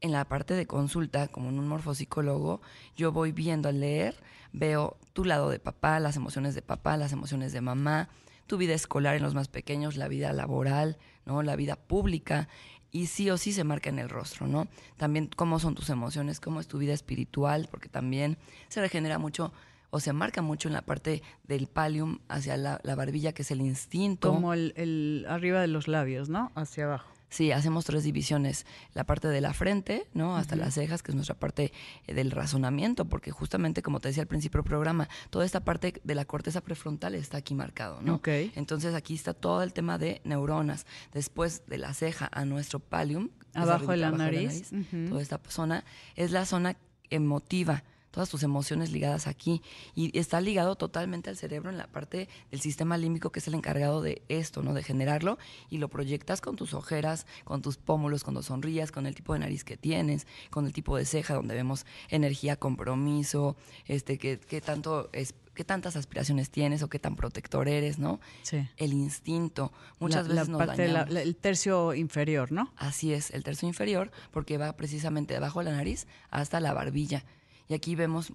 En 0.00 0.10
la 0.10 0.24
parte 0.24 0.54
de 0.54 0.66
consulta, 0.66 1.28
como 1.28 1.48
en 1.50 1.60
un 1.60 1.68
morfopsicólogo, 1.68 2.60
yo 2.96 3.12
voy 3.12 3.30
viendo 3.30 3.68
al 3.68 3.78
leer, 3.78 4.16
veo 4.52 4.98
tu 5.12 5.24
lado 5.24 5.48
de 5.48 5.60
papá, 5.60 6.00
las 6.00 6.16
emociones 6.16 6.56
de 6.56 6.62
papá, 6.62 6.96
las 6.96 7.12
emociones 7.12 7.52
de 7.52 7.60
mamá, 7.60 8.08
tu 8.46 8.56
vida 8.56 8.74
escolar 8.74 9.16
en 9.16 9.22
los 9.22 9.34
más 9.34 9.48
pequeños, 9.48 9.96
la 9.96 10.08
vida 10.08 10.32
laboral, 10.32 10.98
¿no? 11.26 11.42
La 11.42 11.56
vida 11.56 11.76
pública. 11.76 12.48
Y 12.90 13.06
sí 13.06 13.30
o 13.30 13.38
sí 13.38 13.52
se 13.52 13.64
marca 13.64 13.88
en 13.88 13.98
el 13.98 14.08
rostro, 14.08 14.46
¿no? 14.46 14.68
También 14.96 15.30
cómo 15.34 15.58
son 15.58 15.74
tus 15.74 15.88
emociones, 15.88 16.40
cómo 16.40 16.60
es 16.60 16.68
tu 16.68 16.78
vida 16.78 16.92
espiritual, 16.92 17.68
porque 17.70 17.88
también 17.88 18.36
se 18.68 18.80
regenera 18.80 19.18
mucho 19.18 19.52
o 19.90 20.00
se 20.00 20.12
marca 20.12 20.42
mucho 20.42 20.68
en 20.68 20.74
la 20.74 20.82
parte 20.82 21.22
del 21.44 21.66
pallium 21.66 22.18
hacia 22.28 22.56
la, 22.56 22.80
la 22.82 22.94
barbilla, 22.94 23.32
que 23.32 23.42
es 23.42 23.50
el 23.50 23.60
instinto. 23.60 24.32
Como 24.32 24.54
el, 24.54 24.72
el 24.76 25.26
arriba 25.28 25.60
de 25.60 25.68
los 25.68 25.86
labios, 25.88 26.28
¿no? 26.28 26.50
Hacia 26.54 26.84
abajo. 26.84 27.12
Sí, 27.32 27.50
hacemos 27.50 27.86
tres 27.86 28.04
divisiones. 28.04 28.66
La 28.92 29.04
parte 29.04 29.26
de 29.28 29.40
la 29.40 29.54
frente, 29.54 30.06
¿no? 30.12 30.36
Hasta 30.36 30.54
las 30.54 30.74
cejas, 30.74 31.02
que 31.02 31.12
es 31.12 31.14
nuestra 31.14 31.34
parte 31.34 31.72
eh, 32.06 32.12
del 32.12 32.30
razonamiento, 32.30 33.06
porque 33.06 33.30
justamente, 33.30 33.80
como 33.80 34.00
te 34.00 34.08
decía 34.08 34.22
al 34.22 34.26
principio 34.26 34.58
del 34.60 34.68
programa, 34.68 35.08
toda 35.30 35.46
esta 35.46 35.64
parte 35.64 35.94
de 36.04 36.14
la 36.14 36.26
corteza 36.26 36.60
prefrontal 36.60 37.14
está 37.14 37.38
aquí 37.38 37.54
marcado, 37.54 38.02
¿no? 38.02 38.16
Ok. 38.16 38.28
Entonces 38.54 38.94
aquí 38.94 39.14
está 39.14 39.32
todo 39.32 39.62
el 39.62 39.72
tema 39.72 39.96
de 39.96 40.20
neuronas. 40.24 40.84
Después 41.14 41.62
de 41.66 41.78
la 41.78 41.94
ceja 41.94 42.28
a 42.30 42.44
nuestro 42.44 42.82
es 42.90 43.30
Abajo 43.54 43.92
de 43.92 43.96
la 43.96 44.10
nariz. 44.10 44.70
Toda 45.08 45.22
esta 45.22 45.40
zona, 45.48 45.84
es 46.16 46.32
la 46.32 46.44
zona 46.44 46.76
emotiva. 47.08 47.82
Todas 48.12 48.28
tus 48.28 48.44
emociones 48.44 48.92
ligadas 48.92 49.26
aquí. 49.26 49.60
Y 49.96 50.16
está 50.16 50.40
ligado 50.40 50.76
totalmente 50.76 51.28
al 51.30 51.36
cerebro 51.36 51.70
en 51.70 51.78
la 51.78 51.88
parte 51.88 52.28
del 52.52 52.60
sistema 52.60 52.96
límbico 52.96 53.32
que 53.32 53.40
es 53.40 53.48
el 53.48 53.54
encargado 53.54 54.00
de 54.02 54.22
esto, 54.28 54.62
¿no? 54.62 54.74
De 54.74 54.84
generarlo. 54.84 55.38
Y 55.70 55.78
lo 55.78 55.88
proyectas 55.88 56.40
con 56.40 56.54
tus 56.54 56.74
ojeras, 56.74 57.26
con 57.44 57.60
tus 57.62 57.76
pómulos, 57.78 58.22
cuando 58.22 58.42
sonrías, 58.42 58.92
con 58.92 59.06
el 59.06 59.14
tipo 59.16 59.32
de 59.32 59.40
nariz 59.40 59.64
que 59.64 59.76
tienes, 59.76 60.26
con 60.50 60.66
el 60.66 60.72
tipo 60.72 60.96
de 60.96 61.04
ceja, 61.06 61.34
donde 61.34 61.54
vemos 61.54 61.86
energía, 62.10 62.56
compromiso, 62.56 63.56
este, 63.86 64.18
qué, 64.18 64.38
qué 64.38 64.60
tanto 64.60 65.08
es, 65.12 65.34
qué 65.54 65.64
tantas 65.64 65.96
aspiraciones 65.96 66.50
tienes 66.50 66.82
o 66.82 66.88
qué 66.88 66.98
tan 66.98 67.16
protector 67.16 67.68
eres, 67.68 67.98
¿no? 67.98 68.20
Sí. 68.42 68.68
El 68.76 68.92
instinto. 68.92 69.72
Muchas 70.00 70.26
La- 70.28 70.34
veces 70.34 70.48
la 70.48 70.52
nos 70.52 70.58
parte 70.66 70.82
de 70.82 70.88
dañamos. 70.88 71.14
la- 71.14 71.22
el 71.22 71.36
tercio 71.36 71.94
inferior, 71.94 72.52
¿no? 72.52 72.72
Así 72.76 73.12
es, 73.12 73.30
el 73.30 73.42
tercio 73.42 73.66
inferior, 73.68 74.10
porque 74.32 74.58
va 74.58 74.72
precisamente 74.76 75.34
debajo 75.34 75.60
de 75.60 75.66
la 75.70 75.72
nariz 75.76 76.06
hasta 76.30 76.60
la 76.60 76.72
barbilla. 76.74 77.24
Y 77.72 77.74
aquí 77.74 77.94
vemos, 77.94 78.34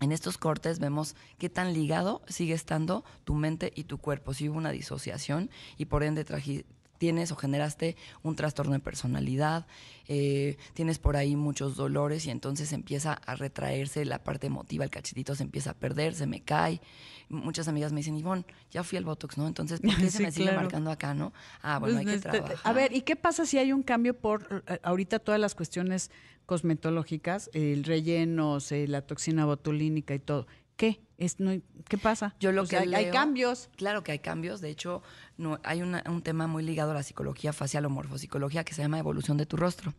en 0.00 0.10
estos 0.10 0.36
cortes, 0.36 0.80
vemos 0.80 1.14
qué 1.38 1.48
tan 1.48 1.72
ligado 1.72 2.22
sigue 2.26 2.54
estando 2.54 3.04
tu 3.22 3.34
mente 3.36 3.72
y 3.72 3.84
tu 3.84 3.98
cuerpo. 3.98 4.34
Si 4.34 4.48
hubo 4.48 4.58
una 4.58 4.72
disociación 4.72 5.48
y 5.76 5.84
por 5.84 6.02
ende 6.02 6.26
traji- 6.26 6.64
tienes 6.98 7.32
o 7.32 7.36
generaste 7.36 7.96
un 8.22 8.36
trastorno 8.36 8.72
de 8.72 8.80
personalidad, 8.80 9.66
eh, 10.08 10.56
tienes 10.74 10.98
por 10.98 11.16
ahí 11.16 11.36
muchos 11.36 11.76
dolores 11.76 12.26
y 12.26 12.30
entonces 12.30 12.72
empieza 12.72 13.12
a 13.14 13.34
retraerse 13.36 14.04
la 14.04 14.22
parte 14.22 14.46
emotiva, 14.48 14.84
el 14.84 14.90
cachetito 14.90 15.34
se 15.34 15.42
empieza 15.42 15.70
a 15.70 15.74
perder, 15.74 16.14
se 16.14 16.26
me 16.26 16.42
cae. 16.42 16.80
Muchas 17.28 17.68
amigas 17.68 17.92
me 17.92 18.00
dicen, 18.00 18.16
Ivonne, 18.16 18.44
ya 18.70 18.82
fui 18.82 18.96
al 18.98 19.04
Botox, 19.04 19.36
¿no? 19.36 19.46
Entonces, 19.46 19.80
¿por 19.80 19.94
qué 19.96 20.10
se 20.10 20.22
me 20.22 20.32
sigue 20.32 20.52
marcando 20.52 20.90
acá, 20.90 21.12
no? 21.14 21.32
Ah, 21.62 21.78
bueno, 21.78 21.98
hay 21.98 22.04
que 22.04 22.12
Pues, 22.12 22.24
este, 22.24 22.30
trabajar. 22.30 22.58
A 22.64 22.72
ver, 22.72 22.92
¿y 22.94 23.02
qué 23.02 23.16
pasa 23.16 23.44
si 23.44 23.58
hay 23.58 23.72
un 23.72 23.82
cambio 23.82 24.18
por 24.18 24.64
eh, 24.66 24.78
ahorita 24.82 25.18
todas 25.18 25.38
las 25.40 25.54
cuestiones 25.54 26.10
cosmetológicas, 26.46 27.50
el 27.52 27.84
rellenos, 27.84 28.72
eh, 28.72 28.86
la 28.88 29.02
toxina 29.02 29.44
botulínica 29.44 30.14
y 30.14 30.18
todo? 30.18 30.46
¿Qué? 30.78 31.00
Es, 31.18 31.40
no, 31.40 31.50
¿Qué 31.88 31.98
pasa? 31.98 32.36
Yo 32.38 32.52
lo 32.52 32.62
O 32.62 32.64
que 32.64 32.78
sea, 32.78 32.98
hay- 32.98 33.10
cambios. 33.10 33.68
Claro 33.76 34.04
que 34.04 34.12
hay 34.12 34.20
cambios. 34.20 34.60
De 34.60 34.70
hecho, 34.70 35.02
no, 35.36 35.58
hay 35.64 35.82
una- 35.82 36.04
un 36.08 36.22
tema 36.22 36.46
muy 36.46 36.62
ligado 36.62 36.92
a 36.92 36.94
la 36.94 37.02
psicología 37.02 37.52
facial 37.52 37.84
o 37.84 37.90
morfopsicología 37.90 38.62
que 38.62 38.72
se 38.74 38.82
llama 38.82 38.98
evolución 39.00 39.36
de 39.36 39.44
tu 39.44 39.56
rostro. 39.56 39.92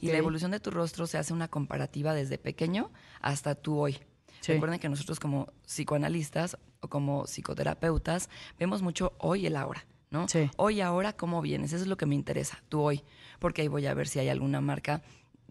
Y 0.00 0.08
la 0.08 0.16
evolución 0.16 0.50
de 0.50 0.58
tu 0.60 0.70
rostro 0.70 1.06
se 1.06 1.18
hace 1.18 1.34
una 1.34 1.48
comparativa 1.48 2.14
desde 2.14 2.38
pequeño 2.38 2.90
hasta 3.20 3.54
tú 3.54 3.78
hoy. 3.78 3.98
Sí. 4.40 4.52
Recuerden 4.54 4.80
que 4.80 4.88
nosotros 4.88 5.20
como 5.20 5.52
psicoanalistas 5.66 6.56
o 6.80 6.88
como 6.88 7.26
psicoterapeutas 7.26 8.30
vemos 8.58 8.80
mucho 8.80 9.12
hoy 9.18 9.42
y 9.42 9.46
el 9.46 9.56
ahora, 9.56 9.84
¿no? 10.10 10.26
Sí. 10.28 10.48
Hoy 10.56 10.80
ahora, 10.80 11.12
¿cómo 11.12 11.42
vienes? 11.42 11.74
Eso 11.74 11.82
es 11.82 11.88
lo 11.88 11.98
que 11.98 12.06
me 12.06 12.14
interesa, 12.14 12.62
tú 12.70 12.80
hoy. 12.80 13.04
Porque 13.38 13.60
ahí 13.62 13.68
voy 13.68 13.84
a 13.86 13.92
ver 13.94 14.08
si 14.08 14.18
hay 14.18 14.30
alguna 14.30 14.60
marca 14.62 15.02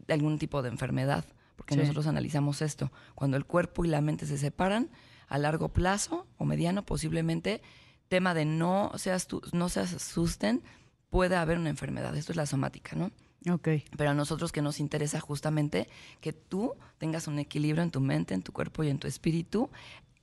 de 0.07 0.13
algún 0.15 0.39
tipo 0.39 0.61
de 0.63 0.69
enfermedad. 0.69 1.23
Porque 1.61 1.75
Sí. 1.75 1.79
nosotros 1.81 2.07
analizamos 2.07 2.63
esto. 2.63 2.91
Cuando 3.13 3.37
el 3.37 3.45
cuerpo 3.45 3.85
y 3.85 3.87
la 3.87 4.01
mente 4.01 4.25
se 4.25 4.39
separan, 4.39 4.89
a 5.27 5.37
largo 5.37 5.69
plazo 5.69 6.25
o 6.39 6.45
mediano, 6.45 6.83
posiblemente, 6.87 7.61
tema 8.07 8.33
de 8.33 8.45
no 8.45 8.91
se, 8.95 9.13
astu- 9.13 9.47
no 9.53 9.69
se 9.69 9.81
asusten, 9.81 10.63
puede 11.11 11.35
haber 11.35 11.59
una 11.59 11.69
enfermedad. 11.69 12.15
Esto 12.17 12.31
es 12.31 12.35
la 12.35 12.47
somática, 12.47 12.95
¿no? 12.95 13.11
Ok. 13.53 13.67
Pero 13.95 14.09
a 14.09 14.13
nosotros 14.15 14.51
que 14.51 14.63
nos 14.63 14.79
interesa 14.79 15.19
justamente 15.19 15.87
que 16.19 16.33
tú 16.33 16.73
tengas 16.97 17.27
un 17.27 17.37
equilibrio 17.37 17.83
en 17.83 17.91
tu 17.91 18.01
mente, 18.01 18.33
en 18.33 18.41
tu 18.41 18.53
cuerpo 18.53 18.83
y 18.83 18.89
en 18.89 18.97
tu 18.97 19.07
espíritu. 19.07 19.69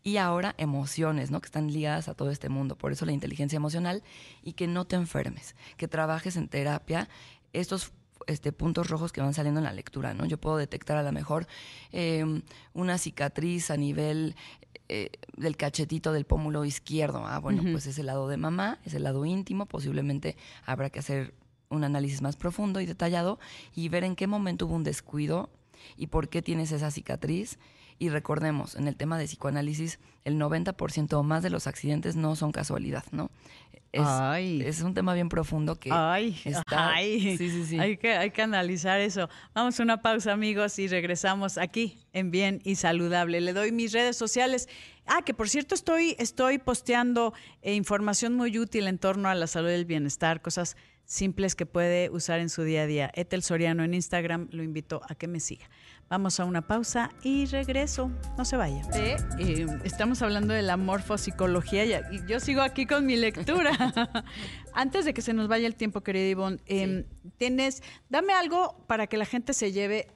Y 0.02 0.16
ahora 0.16 0.56
emociones, 0.58 1.30
¿no? 1.30 1.40
Que 1.40 1.46
están 1.46 1.72
ligadas 1.72 2.08
a 2.08 2.14
todo 2.14 2.32
este 2.32 2.48
mundo. 2.48 2.76
Por 2.76 2.90
eso 2.90 3.06
la 3.06 3.12
inteligencia 3.12 3.56
emocional 3.58 4.02
y 4.42 4.54
que 4.54 4.66
no 4.66 4.86
te 4.86 4.96
enfermes, 4.96 5.54
que 5.76 5.86
trabajes 5.86 6.36
en 6.36 6.48
terapia. 6.48 7.08
Estos 7.52 7.92
este, 8.26 8.52
puntos 8.52 8.88
rojos 8.88 9.12
que 9.12 9.20
van 9.20 9.34
saliendo 9.34 9.60
en 9.60 9.64
la 9.64 9.72
lectura, 9.72 10.14
¿no? 10.14 10.24
Yo 10.24 10.38
puedo 10.38 10.56
detectar 10.56 10.96
a 10.96 11.02
lo 11.02 11.12
mejor 11.12 11.46
eh, 11.92 12.42
una 12.74 12.98
cicatriz 12.98 13.70
a 13.70 13.76
nivel 13.76 14.34
eh, 14.90 15.10
del 15.36 15.56
cachetito 15.56 16.12
del 16.12 16.24
pómulo 16.24 16.64
izquierdo. 16.64 17.26
Ah, 17.26 17.38
bueno, 17.38 17.62
pues 17.72 17.86
es 17.86 17.98
el 17.98 18.06
lado 18.06 18.26
de 18.28 18.38
mamá, 18.38 18.78
es 18.84 18.94
el 18.94 19.02
lado 19.02 19.26
íntimo. 19.26 19.66
Posiblemente 19.66 20.36
habrá 20.64 20.88
que 20.88 21.00
hacer 21.00 21.34
un 21.68 21.84
análisis 21.84 22.22
más 22.22 22.36
profundo 22.36 22.80
y 22.80 22.86
detallado 22.86 23.38
y 23.74 23.90
ver 23.90 24.04
en 24.04 24.16
qué 24.16 24.26
momento 24.26 24.64
hubo 24.66 24.74
un 24.74 24.84
descuido 24.84 25.50
y 25.96 26.06
por 26.06 26.30
qué 26.30 26.40
tienes 26.40 26.72
esa 26.72 26.90
cicatriz. 26.90 27.58
Y 27.98 28.10
recordemos, 28.10 28.76
en 28.76 28.88
el 28.88 28.96
tema 28.96 29.18
de 29.18 29.26
psicoanálisis, 29.26 29.98
el 30.24 30.38
90% 30.38 31.12
o 31.14 31.22
más 31.22 31.42
de 31.42 31.50
los 31.50 31.66
accidentes 31.66 32.16
no 32.16 32.36
son 32.36 32.52
casualidad, 32.52 33.04
¿no? 33.10 33.30
Es, 33.90 34.02
Ay. 34.04 34.62
es 34.64 34.82
un 34.82 34.92
tema 34.92 35.14
bien 35.14 35.28
profundo 35.30 35.76
que 35.76 35.90
Ay, 35.90 36.38
está... 36.44 36.92
ay. 36.92 37.38
Sí, 37.38 37.50
sí, 37.50 37.64
sí. 37.64 37.78
Hay 37.78 37.96
que, 37.96 38.12
hay 38.12 38.30
que 38.30 38.42
analizar 38.42 39.00
eso. 39.00 39.30
Vamos 39.54 39.80
a 39.80 39.82
una 39.82 40.02
pausa, 40.02 40.32
amigos, 40.32 40.78
y 40.78 40.88
regresamos 40.88 41.56
aquí 41.56 41.98
en 42.12 42.30
Bien 42.30 42.60
y 42.64 42.74
Saludable. 42.74 43.40
Le 43.40 43.52
doy 43.54 43.72
mis 43.72 43.92
redes 43.92 44.16
sociales. 44.16 44.68
Ah, 45.06 45.22
que 45.24 45.32
por 45.32 45.48
cierto 45.48 45.74
estoy, 45.74 46.16
estoy 46.18 46.58
posteando 46.58 47.32
eh, 47.62 47.74
información 47.74 48.34
muy 48.34 48.58
útil 48.58 48.88
en 48.88 48.98
torno 48.98 49.30
a 49.30 49.34
la 49.34 49.46
salud 49.46 49.70
y 49.70 49.72
el 49.72 49.86
bienestar, 49.86 50.42
cosas 50.42 50.76
simples 51.06 51.54
que 51.54 51.64
puede 51.64 52.10
usar 52.10 52.40
en 52.40 52.50
su 52.50 52.62
día 52.62 52.82
a 52.82 52.86
día. 52.86 53.10
Etel 53.14 53.42
Soriano 53.42 53.82
en 53.82 53.94
Instagram, 53.94 54.48
lo 54.52 54.62
invito 54.62 55.00
a 55.08 55.14
que 55.14 55.26
me 55.26 55.40
siga. 55.40 55.70
Vamos 56.08 56.40
a 56.40 56.44
una 56.44 56.62
pausa 56.62 57.10
y 57.22 57.46
regreso. 57.46 58.10
No 58.36 58.44
se 58.44 58.56
vaya. 58.56 58.82
Eh, 58.94 59.66
estamos 59.84 60.22
hablando 60.22 60.54
de 60.54 60.62
la 60.62 60.76
morfopsicología 60.76 61.84
y 61.84 62.26
yo 62.26 62.40
sigo 62.40 62.62
aquí 62.62 62.86
con 62.86 63.04
mi 63.04 63.16
lectura. 63.16 63.72
Antes 64.72 65.04
de 65.04 65.12
que 65.12 65.20
se 65.20 65.34
nos 65.34 65.48
vaya 65.48 65.66
el 65.66 65.74
tiempo, 65.74 66.02
querida 66.02 66.26
Ivonne, 66.26 66.58
em, 66.66 67.04
tienes, 67.36 67.82
dame 68.08 68.32
algo 68.32 68.84
para 68.86 69.06
que 69.06 69.18
la 69.18 69.26
gente 69.26 69.52
se 69.52 69.72
lleve 69.72 70.08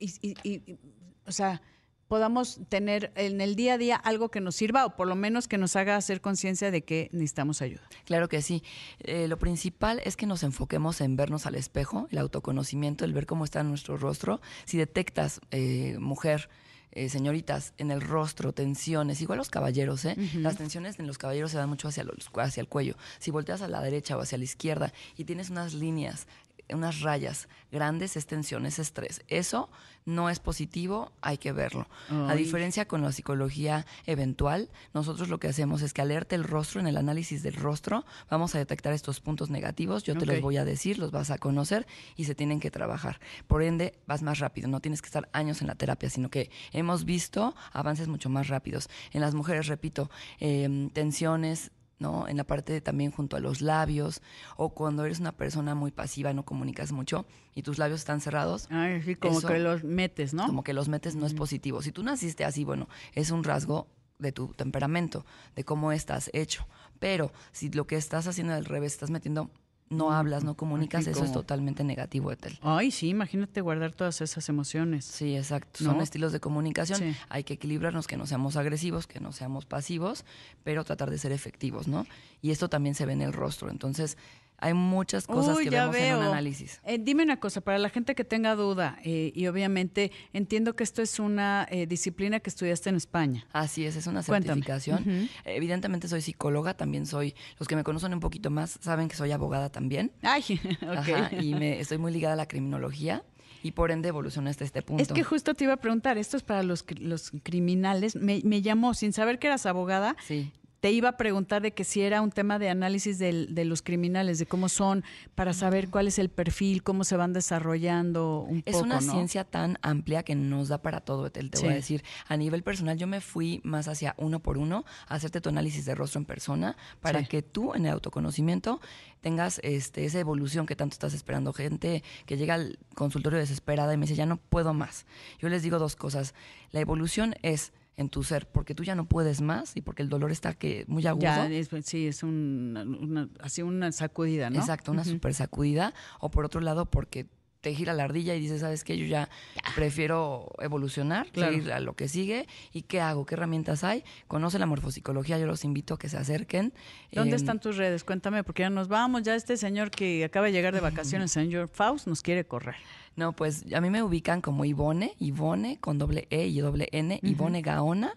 y 0.00 0.78
o 1.26 1.32
sea, 1.32 1.62
podamos 2.10 2.58
tener 2.68 3.12
en 3.14 3.40
el 3.40 3.54
día 3.54 3.74
a 3.74 3.78
día 3.78 3.94
algo 3.94 4.32
que 4.32 4.40
nos 4.40 4.56
sirva 4.56 4.84
o 4.84 4.96
por 4.96 5.06
lo 5.06 5.14
menos 5.14 5.46
que 5.46 5.58
nos 5.58 5.76
haga 5.76 5.94
hacer 5.94 6.20
conciencia 6.20 6.72
de 6.72 6.82
que 6.82 7.08
necesitamos 7.12 7.62
ayuda. 7.62 7.82
Claro 8.04 8.28
que 8.28 8.42
sí. 8.42 8.64
Eh, 8.98 9.28
lo 9.28 9.38
principal 9.38 10.02
es 10.04 10.16
que 10.16 10.26
nos 10.26 10.42
enfoquemos 10.42 11.00
en 11.02 11.14
vernos 11.14 11.46
al 11.46 11.54
espejo, 11.54 12.08
el 12.10 12.18
autoconocimiento, 12.18 13.04
el 13.04 13.12
ver 13.12 13.26
cómo 13.26 13.44
está 13.44 13.62
nuestro 13.62 13.96
rostro. 13.96 14.40
Si 14.64 14.76
detectas, 14.76 15.40
eh, 15.52 15.98
mujer, 16.00 16.48
eh, 16.90 17.08
señoritas, 17.08 17.74
en 17.78 17.92
el 17.92 18.00
rostro, 18.00 18.52
tensiones, 18.52 19.22
igual 19.22 19.38
los 19.38 19.48
caballeros, 19.48 20.04
¿eh? 20.04 20.16
Las 20.34 20.56
tensiones 20.56 20.98
en 20.98 21.06
los 21.06 21.16
caballeros 21.16 21.52
se 21.52 21.58
dan 21.58 21.68
mucho 21.68 21.86
hacia, 21.86 22.02
los, 22.02 22.28
hacia 22.34 22.60
el 22.60 22.66
cuello. 22.66 22.96
Si 23.20 23.30
volteas 23.30 23.62
a 23.62 23.68
la 23.68 23.80
derecha 23.80 24.16
o 24.16 24.20
hacia 24.20 24.36
la 24.36 24.42
izquierda 24.42 24.92
y 25.16 25.26
tienes 25.26 25.50
unas 25.50 25.74
líneas 25.74 26.26
unas 26.74 27.00
rayas 27.00 27.48
grandes, 27.70 28.16
es 28.16 28.26
tensión, 28.26 28.66
es 28.66 28.78
estrés. 28.78 29.22
Eso 29.28 29.70
no 30.04 30.30
es 30.30 30.38
positivo, 30.40 31.12
hay 31.20 31.38
que 31.38 31.52
verlo. 31.52 31.86
A 32.28 32.34
diferencia 32.34 32.86
con 32.86 33.02
la 33.02 33.12
psicología 33.12 33.86
eventual, 34.06 34.70
nosotros 34.94 35.28
lo 35.28 35.38
que 35.38 35.48
hacemos 35.48 35.82
es 35.82 35.92
que 35.92 36.02
alerta 36.02 36.34
el 36.34 36.44
rostro, 36.44 36.80
en 36.80 36.86
el 36.86 36.96
análisis 36.96 37.42
del 37.42 37.54
rostro, 37.54 38.04
vamos 38.30 38.54
a 38.54 38.58
detectar 38.58 38.92
estos 38.92 39.20
puntos 39.20 39.50
negativos, 39.50 40.02
yo 40.02 40.16
te 40.16 40.26
los 40.26 40.40
voy 40.40 40.56
a 40.56 40.64
decir, 40.64 40.98
los 40.98 41.10
vas 41.10 41.30
a 41.30 41.38
conocer 41.38 41.86
y 42.16 42.24
se 42.24 42.34
tienen 42.34 42.60
que 42.60 42.70
trabajar. 42.70 43.20
Por 43.46 43.62
ende, 43.62 43.98
vas 44.06 44.22
más 44.22 44.38
rápido, 44.38 44.68
no 44.68 44.80
tienes 44.80 45.02
que 45.02 45.06
estar 45.06 45.28
años 45.32 45.60
en 45.60 45.68
la 45.68 45.74
terapia, 45.74 46.10
sino 46.10 46.30
que 46.30 46.50
hemos 46.72 47.04
visto 47.04 47.54
avances 47.72 48.08
mucho 48.08 48.30
más 48.30 48.48
rápidos. 48.48 48.88
En 49.12 49.20
las 49.20 49.34
mujeres, 49.34 49.66
repito, 49.66 50.10
em, 50.38 50.90
tensiones, 50.90 51.70
¿no? 52.00 52.26
En 52.26 52.36
la 52.36 52.44
parte 52.44 52.80
también 52.80 53.12
junto 53.12 53.36
a 53.36 53.40
los 53.40 53.60
labios, 53.60 54.22
o 54.56 54.70
cuando 54.70 55.04
eres 55.04 55.20
una 55.20 55.32
persona 55.32 55.76
muy 55.76 55.92
pasiva, 55.92 56.32
no 56.32 56.44
comunicas 56.44 56.90
mucho 56.90 57.26
y 57.54 57.62
tus 57.62 57.78
labios 57.78 58.00
están 58.00 58.20
cerrados. 58.20 58.66
Ay, 58.70 59.02
sí, 59.02 59.14
como 59.14 59.40
que 59.40 59.58
los 59.58 59.84
metes, 59.84 60.34
¿no? 60.34 60.46
Como 60.46 60.64
que 60.64 60.72
los 60.72 60.88
metes 60.88 61.14
no 61.14 61.26
es 61.26 61.34
positivo. 61.34 61.82
Si 61.82 61.92
tú 61.92 62.02
naciste 62.02 62.44
así, 62.44 62.64
bueno, 62.64 62.88
es 63.14 63.30
un 63.30 63.44
rasgo 63.44 63.86
de 64.18 64.32
tu 64.32 64.48
temperamento, 64.48 65.24
de 65.54 65.64
cómo 65.64 65.92
estás 65.92 66.30
hecho. 66.32 66.66
Pero 66.98 67.32
si 67.52 67.70
lo 67.70 67.86
que 67.86 67.96
estás 67.96 68.26
haciendo 68.26 68.54
al 68.54 68.64
revés, 68.64 68.92
estás 68.92 69.10
metiendo 69.10 69.50
no 69.90 70.12
hablas, 70.12 70.44
no 70.44 70.54
comunicas, 70.54 71.06
eso 71.08 71.24
es 71.24 71.32
totalmente 71.32 71.82
negativo, 71.82 72.30
Etel. 72.30 72.58
Ay, 72.62 72.92
sí, 72.92 73.08
imagínate 73.08 73.60
guardar 73.60 73.90
todas 73.90 74.20
esas 74.20 74.48
emociones. 74.48 75.04
Sí, 75.04 75.36
exacto. 75.36 75.84
Son 75.84 76.00
estilos 76.00 76.32
de 76.32 76.38
comunicación. 76.38 77.16
Hay 77.28 77.42
que 77.42 77.54
equilibrarnos, 77.54 78.06
que 78.06 78.16
no 78.16 78.26
seamos 78.26 78.56
agresivos, 78.56 79.08
que 79.08 79.18
no 79.18 79.32
seamos 79.32 79.66
pasivos, 79.66 80.24
pero 80.62 80.84
tratar 80.84 81.10
de 81.10 81.18
ser 81.18 81.32
efectivos, 81.32 81.88
¿no? 81.88 82.06
Y 82.40 82.52
esto 82.52 82.68
también 82.68 82.94
se 82.94 83.04
ve 83.04 83.14
en 83.14 83.22
el 83.22 83.32
rostro. 83.32 83.68
Entonces, 83.68 84.16
hay 84.60 84.74
muchas 84.74 85.26
cosas 85.26 85.58
que 85.58 85.70
vemos 85.70 85.96
en 85.96 86.16
un 86.16 86.22
análisis. 86.22 86.80
Eh, 86.84 86.98
dime 87.00 87.22
una 87.22 87.40
cosa, 87.40 87.60
para 87.60 87.78
la 87.78 87.88
gente 87.88 88.14
que 88.14 88.24
tenga 88.24 88.54
duda, 88.54 88.98
eh, 89.02 89.32
y 89.34 89.46
obviamente 89.46 90.12
entiendo 90.32 90.76
que 90.76 90.84
esto 90.84 91.02
es 91.02 91.18
una 91.18 91.66
eh, 91.70 91.86
disciplina 91.86 92.40
que 92.40 92.50
estudiaste 92.50 92.90
en 92.90 92.96
España. 92.96 93.46
Así 93.52 93.84
es, 93.84 93.96
es 93.96 94.06
una 94.06 94.22
certificación. 94.22 95.28
Evidentemente 95.44 96.08
soy 96.08 96.20
psicóloga, 96.20 96.74
también 96.74 97.06
soy, 97.06 97.34
los 97.58 97.68
que 97.68 97.76
me 97.76 97.84
conocen 97.84 98.12
un 98.12 98.20
poquito 98.20 98.50
más 98.50 98.78
saben 98.80 99.08
que 99.08 99.16
soy 99.16 99.32
abogada 99.32 99.70
también. 99.70 100.12
Ay, 100.22 100.42
ok. 100.82 101.40
y 101.40 101.54
me, 101.54 101.80
estoy 101.80 101.98
muy 101.98 102.12
ligada 102.12 102.34
a 102.34 102.36
la 102.36 102.46
criminología 102.46 103.24
y 103.62 103.72
por 103.72 103.90
ende 103.90 104.08
evoluciona 104.08 104.50
hasta 104.50 104.64
este 104.64 104.82
punto. 104.82 105.02
Es 105.02 105.12
que 105.12 105.22
justo 105.22 105.54
te 105.54 105.64
iba 105.64 105.74
a 105.74 105.78
preguntar, 105.78 106.18
esto 106.18 106.36
es 106.36 106.42
para 106.42 106.62
los, 106.62 106.84
los 106.98 107.32
criminales. 107.42 108.16
Me, 108.16 108.40
me 108.44 108.62
llamó, 108.62 108.94
sin 108.94 109.12
saber 109.12 109.38
que 109.38 109.46
eras 109.46 109.66
abogada, 109.66 110.16
sí 110.26 110.52
te 110.80 110.90
iba 110.90 111.10
a 111.10 111.16
preguntar 111.16 111.60
de 111.62 111.72
que 111.72 111.84
si 111.84 112.00
era 112.00 112.22
un 112.22 112.30
tema 112.30 112.58
de 112.58 112.70
análisis 112.70 113.18
de 113.18 113.64
los 113.64 113.82
criminales, 113.82 114.38
de 114.38 114.46
cómo 114.46 114.68
son, 114.68 115.04
para 115.34 115.52
saber 115.52 115.90
cuál 115.90 116.08
es 116.08 116.18
el 116.18 116.30
perfil, 116.30 116.82
cómo 116.82 117.04
se 117.04 117.16
van 117.16 117.34
desarrollando 117.34 118.40
un 118.40 118.58
es 118.64 118.72
poco. 118.72 118.78
Es 118.78 118.82
una 118.82 119.00
ciencia 119.00 119.44
tan 119.44 119.78
amplia 119.82 120.22
que 120.22 120.34
nos 120.34 120.68
da 120.68 120.80
para 120.80 121.00
todo, 121.00 121.30
te, 121.30 121.46
te 121.48 121.60
voy 121.60 121.72
a 121.72 121.74
decir. 121.74 122.02
A 122.26 122.36
nivel 122.36 122.62
personal, 122.62 122.96
yo 122.96 123.06
me 123.06 123.20
fui 123.20 123.60
más 123.62 123.88
hacia 123.88 124.14
uno 124.16 124.40
por 124.40 124.56
uno 124.56 124.84
a 125.06 125.16
hacerte 125.16 125.42
tu 125.42 125.50
análisis 125.50 125.84
de 125.84 125.94
rostro 125.94 126.18
en 126.18 126.24
persona 126.24 126.76
para 127.00 127.24
que 127.24 127.42
tú, 127.42 127.74
en 127.74 127.84
el 127.84 127.92
autoconocimiento, 127.92 128.80
tengas 129.20 129.60
este, 129.62 130.06
esa 130.06 130.18
evolución 130.18 130.64
que 130.64 130.76
tanto 130.76 130.94
estás 130.94 131.12
esperando. 131.12 131.52
Gente 131.52 132.02
que 132.24 132.38
llega 132.38 132.54
al 132.54 132.78
consultorio 132.94 133.38
desesperada 133.38 133.92
y 133.92 133.98
me 133.98 134.06
dice, 134.06 134.16
ya 134.16 134.26
no 134.26 134.38
puedo 134.38 134.72
más. 134.72 135.04
Yo 135.38 135.50
les 135.50 135.62
digo 135.62 135.78
dos 135.78 135.94
cosas. 135.94 136.34
La 136.70 136.80
evolución 136.80 137.34
es 137.42 137.72
en 137.96 138.08
tu 138.08 138.22
ser, 138.22 138.46
porque 138.46 138.74
tú 138.74 138.82
ya 138.84 138.94
no 138.94 139.06
puedes 139.06 139.40
más 139.40 139.76
y 139.76 139.82
porque 139.82 140.02
el 140.02 140.08
dolor 140.08 140.30
está 140.30 140.54
que 140.54 140.84
muy 140.88 141.06
agudo. 141.06 141.22
Ya, 141.22 141.48
sí, 141.82 142.06
es 142.06 142.22
una, 142.22 143.28
así 143.40 143.62
una 143.62 143.92
sacudida, 143.92 144.50
¿no? 144.50 144.58
Exacto, 144.58 144.92
una 144.92 145.04
super 145.04 145.34
sacudida. 145.34 145.92
O 146.18 146.30
por 146.30 146.44
otro 146.44 146.60
lado, 146.60 146.86
porque 146.86 147.26
te 147.60 147.74
gira 147.74 147.92
la 147.92 148.04
ardilla 148.04 148.34
y 148.34 148.40
dices, 148.40 148.60
¿sabes 148.60 148.84
qué? 148.84 148.96
Yo 148.96 149.06
ya, 149.06 149.28
prefiero 149.74 150.50
evolucionar, 150.60 151.26
seguir 151.34 151.72
a 151.72 151.80
lo 151.80 151.94
que 151.94 152.08
sigue. 152.08 152.46
¿Y 152.72 152.82
qué 152.82 153.00
hago? 153.00 153.26
¿Qué 153.26 153.34
herramientas 153.34 153.84
hay? 153.84 154.02
Conoce 154.28 154.58
la 154.58 154.66
morfopsicología, 154.66 155.38
yo 155.38 155.46
los 155.46 155.64
invito 155.64 155.94
a 155.94 155.98
que 155.98 156.08
se 156.08 156.16
acerquen. 156.16 156.72
¿Dónde 157.12 157.36
em, 157.36 157.36
están 157.36 157.60
tus 157.60 157.76
redes? 157.76 158.04
Cuéntame, 158.04 158.44
porque 158.44 158.62
ya 158.62 158.70
nos 158.70 158.88
vamos. 158.88 159.22
Ya 159.22 159.34
este 159.34 159.56
señor 159.56 159.90
que 159.90 160.24
acaba 160.24 160.46
de 160.46 160.52
llegar 160.52 160.74
de 160.74 160.80
vacaciones, 160.80 161.32
señor 161.32 161.68
Faust, 161.72 162.06
nos 162.06 162.22
quiere 162.22 162.44
correr. 162.44 162.76
No, 163.16 163.32
pues 163.32 163.64
a 163.74 163.80
mí 163.80 163.90
me 163.90 164.02
ubican 164.02 164.40
como 164.40 164.64
Ivone, 164.64 165.14
Ivone 165.18 165.78
con 165.80 165.98
doble 165.98 166.26
E 166.30 166.46
y 166.46 166.60
doble 166.60 166.88
N, 166.92 167.20
Ivone 167.22 167.60
Gaona. 167.60 168.14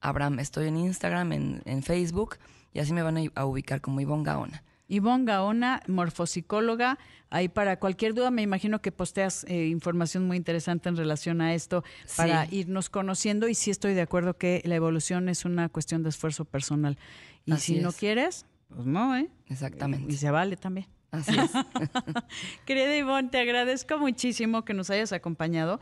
Abraham, 0.00 0.40
estoy 0.40 0.68
en 0.68 0.76
Instagram, 0.76 1.32
en, 1.32 1.82
Facebook, 1.82 2.36
y 2.74 2.80
así 2.80 2.92
me 2.92 3.02
van 3.02 3.30
a, 3.34 3.46
ubicar 3.46 3.80
como 3.80 4.00
Ivone 4.00 4.24
Gaona. 4.24 4.62
Ivonne 4.88 5.24
Gaona, 5.24 5.82
morfopsicóloga. 5.86 6.98
Ahí 7.30 7.48
para 7.48 7.78
cualquier 7.78 8.14
duda, 8.14 8.30
me 8.30 8.42
imagino 8.42 8.80
que 8.80 8.92
posteas 8.92 9.44
eh, 9.48 9.66
información 9.66 10.26
muy 10.26 10.36
interesante 10.36 10.88
en 10.88 10.96
relación 10.96 11.40
a 11.40 11.54
esto 11.54 11.84
para 12.16 12.46
irnos 12.50 12.90
conociendo. 12.90 13.48
Y 13.48 13.54
sí 13.54 13.70
estoy 13.70 13.94
de 13.94 14.02
acuerdo 14.02 14.36
que 14.36 14.62
la 14.64 14.74
evolución 14.76 15.28
es 15.28 15.44
una 15.44 15.68
cuestión 15.68 16.02
de 16.02 16.10
esfuerzo 16.10 16.44
personal. 16.44 16.98
Y 17.44 17.56
si 17.56 17.80
no 17.80 17.92
quieres, 17.92 18.46
pues 18.68 18.86
no, 18.86 19.16
¿eh? 19.16 19.30
Exactamente. 19.48 20.12
Y 20.12 20.16
se 20.16 20.30
vale 20.30 20.56
también. 20.56 20.86
Así 21.14 21.32
es. 21.38 21.50
Querida 22.64 22.96
Ivonne, 22.96 23.28
te 23.28 23.38
agradezco 23.38 23.98
muchísimo 23.98 24.64
que 24.64 24.74
nos 24.74 24.90
hayas 24.90 25.12
acompañado. 25.12 25.80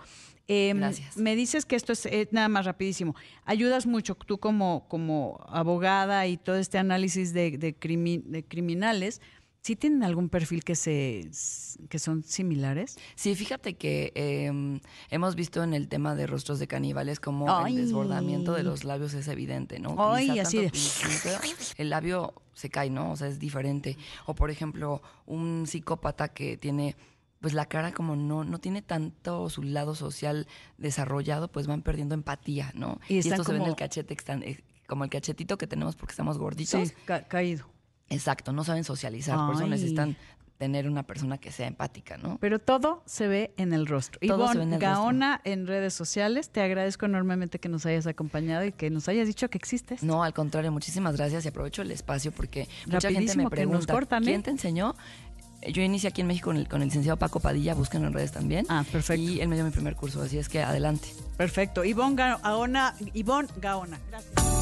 Em, 0.49 0.79
Gracias. 0.79 1.16
Me 1.16 1.37
dices 1.37 1.64
que 1.64 1.77
esto 1.77 1.92
es 1.92 2.33
nada 2.33 2.49
más 2.49 2.66
rapidísimo. 2.66 3.14
Ayudas 3.45 3.87
mucho 3.87 4.14
tú 4.14 4.38
como, 4.38 4.87
como 4.88 5.45
abogada 5.49 6.27
y 6.27 6.37
todo 6.37 6.57
este 6.57 6.79
análisis 6.79 7.33
de, 7.33 7.53
de, 7.59 7.75
de 8.25 8.45
criminales. 8.45 9.21
¿Sí 9.62 9.77
tienen 9.77 10.03
algún 10.03 10.29
perfil 10.29 10.64
que 10.64 10.75
se 10.75 11.31
que 11.88 12.01
son 12.01 12.25
similares? 12.25 12.98
Sí, 13.14 13.37
fíjate 13.37 13.75
que 13.75 14.11
em, 14.16 14.81
hemos 15.09 15.37
visto 15.37 15.62
en 15.62 15.72
el 15.72 15.88
tema 15.88 16.16
de 16.16 16.27
rostros 16.27 16.59
de 16.59 16.66
caníbales 16.66 17.20
como 17.20 17.64
el 17.64 17.77
desbordamiento 17.77 18.55
de 18.55 18.64
los 18.64 18.83
labios 18.83 19.14
es 19.14 19.29
evidente, 19.29 19.79
¿no? 19.79 19.94
Ay, 19.98 20.40
así 20.40 20.59
de... 20.59 20.72
El 21.79 21.90
labio 21.90 22.35
se 22.55 22.70
cae, 22.70 22.90
¿no? 22.90 23.12
O 23.12 23.16
sea, 23.16 23.29
es 23.29 23.38
diferente. 23.38 23.96
O 24.27 24.35
por 24.35 24.51
ejemplo, 24.51 25.01
un 25.27 25.64
psicópata 25.68 26.29
que 26.29 26.57
tiene 26.57 26.96
pues 27.40 27.55
la 27.55 27.66
cara 27.66 27.92
como 27.92 28.16
no, 28.16 28.44
no 28.44 28.59
tiene 28.59 28.83
tanto 28.83 29.48
su 29.48 29.62
lado 29.62 29.94
social 29.94 30.48
desarrollado, 30.77 31.51
pues 31.51 31.68
van 31.68 31.83
perdiendo 31.83 32.16
empatía, 32.16 32.72
¿no? 32.75 32.98
Y, 33.09 33.18
esto 33.18 33.44
se 33.44 33.53
ve 33.53 33.59
en 33.59 33.64
el 33.64 33.77
cachete, 33.77 34.16
eh, 34.16 34.61
como 34.88 35.05
el 35.05 35.11
cachetito 35.11 35.57
que 35.57 35.68
tenemos 35.68 35.94
porque 35.94 36.12
estamos 36.12 36.38
gorditos. 36.38 36.88
Sí, 36.88 36.94
caído. 37.29 37.71
Exacto, 38.12 38.53
no 38.53 38.64
saben 38.64 38.85
socializar, 38.85 39.37
por 39.46 39.55
eso 39.55 39.66
necesitan 39.66 40.16
tener 40.62 40.88
una 40.88 41.03
persona 41.03 41.38
que 41.38 41.51
sea 41.51 41.66
empática, 41.66 42.18
¿no? 42.18 42.38
Pero 42.40 42.61
todo 42.61 43.03
se 43.05 43.27
ve 43.27 43.53
en 43.57 43.72
el 43.72 43.85
rostro. 43.88 44.20
Todo 44.25 44.44
Ivonne 44.44 44.75
en 44.75 44.79
Gaona 44.79 45.40
en 45.42 45.66
redes 45.66 45.92
sociales, 45.92 46.51
te 46.51 46.61
agradezco 46.61 47.07
enormemente 47.07 47.59
que 47.59 47.68
nos 47.68 47.85
hayas 47.85 48.07
acompañado 48.07 48.64
y 48.64 48.70
que 48.70 48.88
nos 48.88 49.09
hayas 49.09 49.27
dicho 49.27 49.51
que 49.51 49.59
existes. 49.59 50.05
No, 50.05 50.22
al 50.22 50.33
contrario, 50.33 50.70
muchísimas 50.70 51.16
gracias 51.16 51.44
y 51.44 51.48
aprovecho 51.48 51.83
el 51.83 51.90
espacio 51.90 52.31
porque 52.31 52.68
mucha 52.87 53.11
gente 53.11 53.35
me 53.35 53.51
pregunta, 53.51 53.92
¿eh? 53.92 54.20
¿quién 54.22 54.44
te 54.44 54.51
enseñó? 54.51 54.94
Yo 55.68 55.83
inicié 55.83 56.11
aquí 56.11 56.20
en 56.20 56.29
México 56.29 56.51
con 56.51 56.57
el, 56.57 56.68
con 56.68 56.81
el 56.83 56.88
licenciado 56.88 57.18
Paco 57.18 57.40
Padilla, 57.40 57.75
búsquenlo 57.75 58.07
en 58.07 58.14
redes 58.14 58.31
también. 58.31 58.64
Ah, 58.68 58.85
perfecto. 58.90 59.20
Y 59.20 59.40
él 59.40 59.48
me 59.48 59.57
dio 59.57 59.64
mi 59.64 59.72
primer 59.72 59.96
curso, 59.96 60.22
así 60.22 60.38
es 60.38 60.48
que 60.48 60.62
adelante. 60.62 61.09
Perfecto. 61.37 61.85
Ivonne 61.85 62.14
Gaona, 62.14 62.94
Ivonne 63.14 63.48
Gaona. 63.61 63.98
Gracias. 64.11 64.53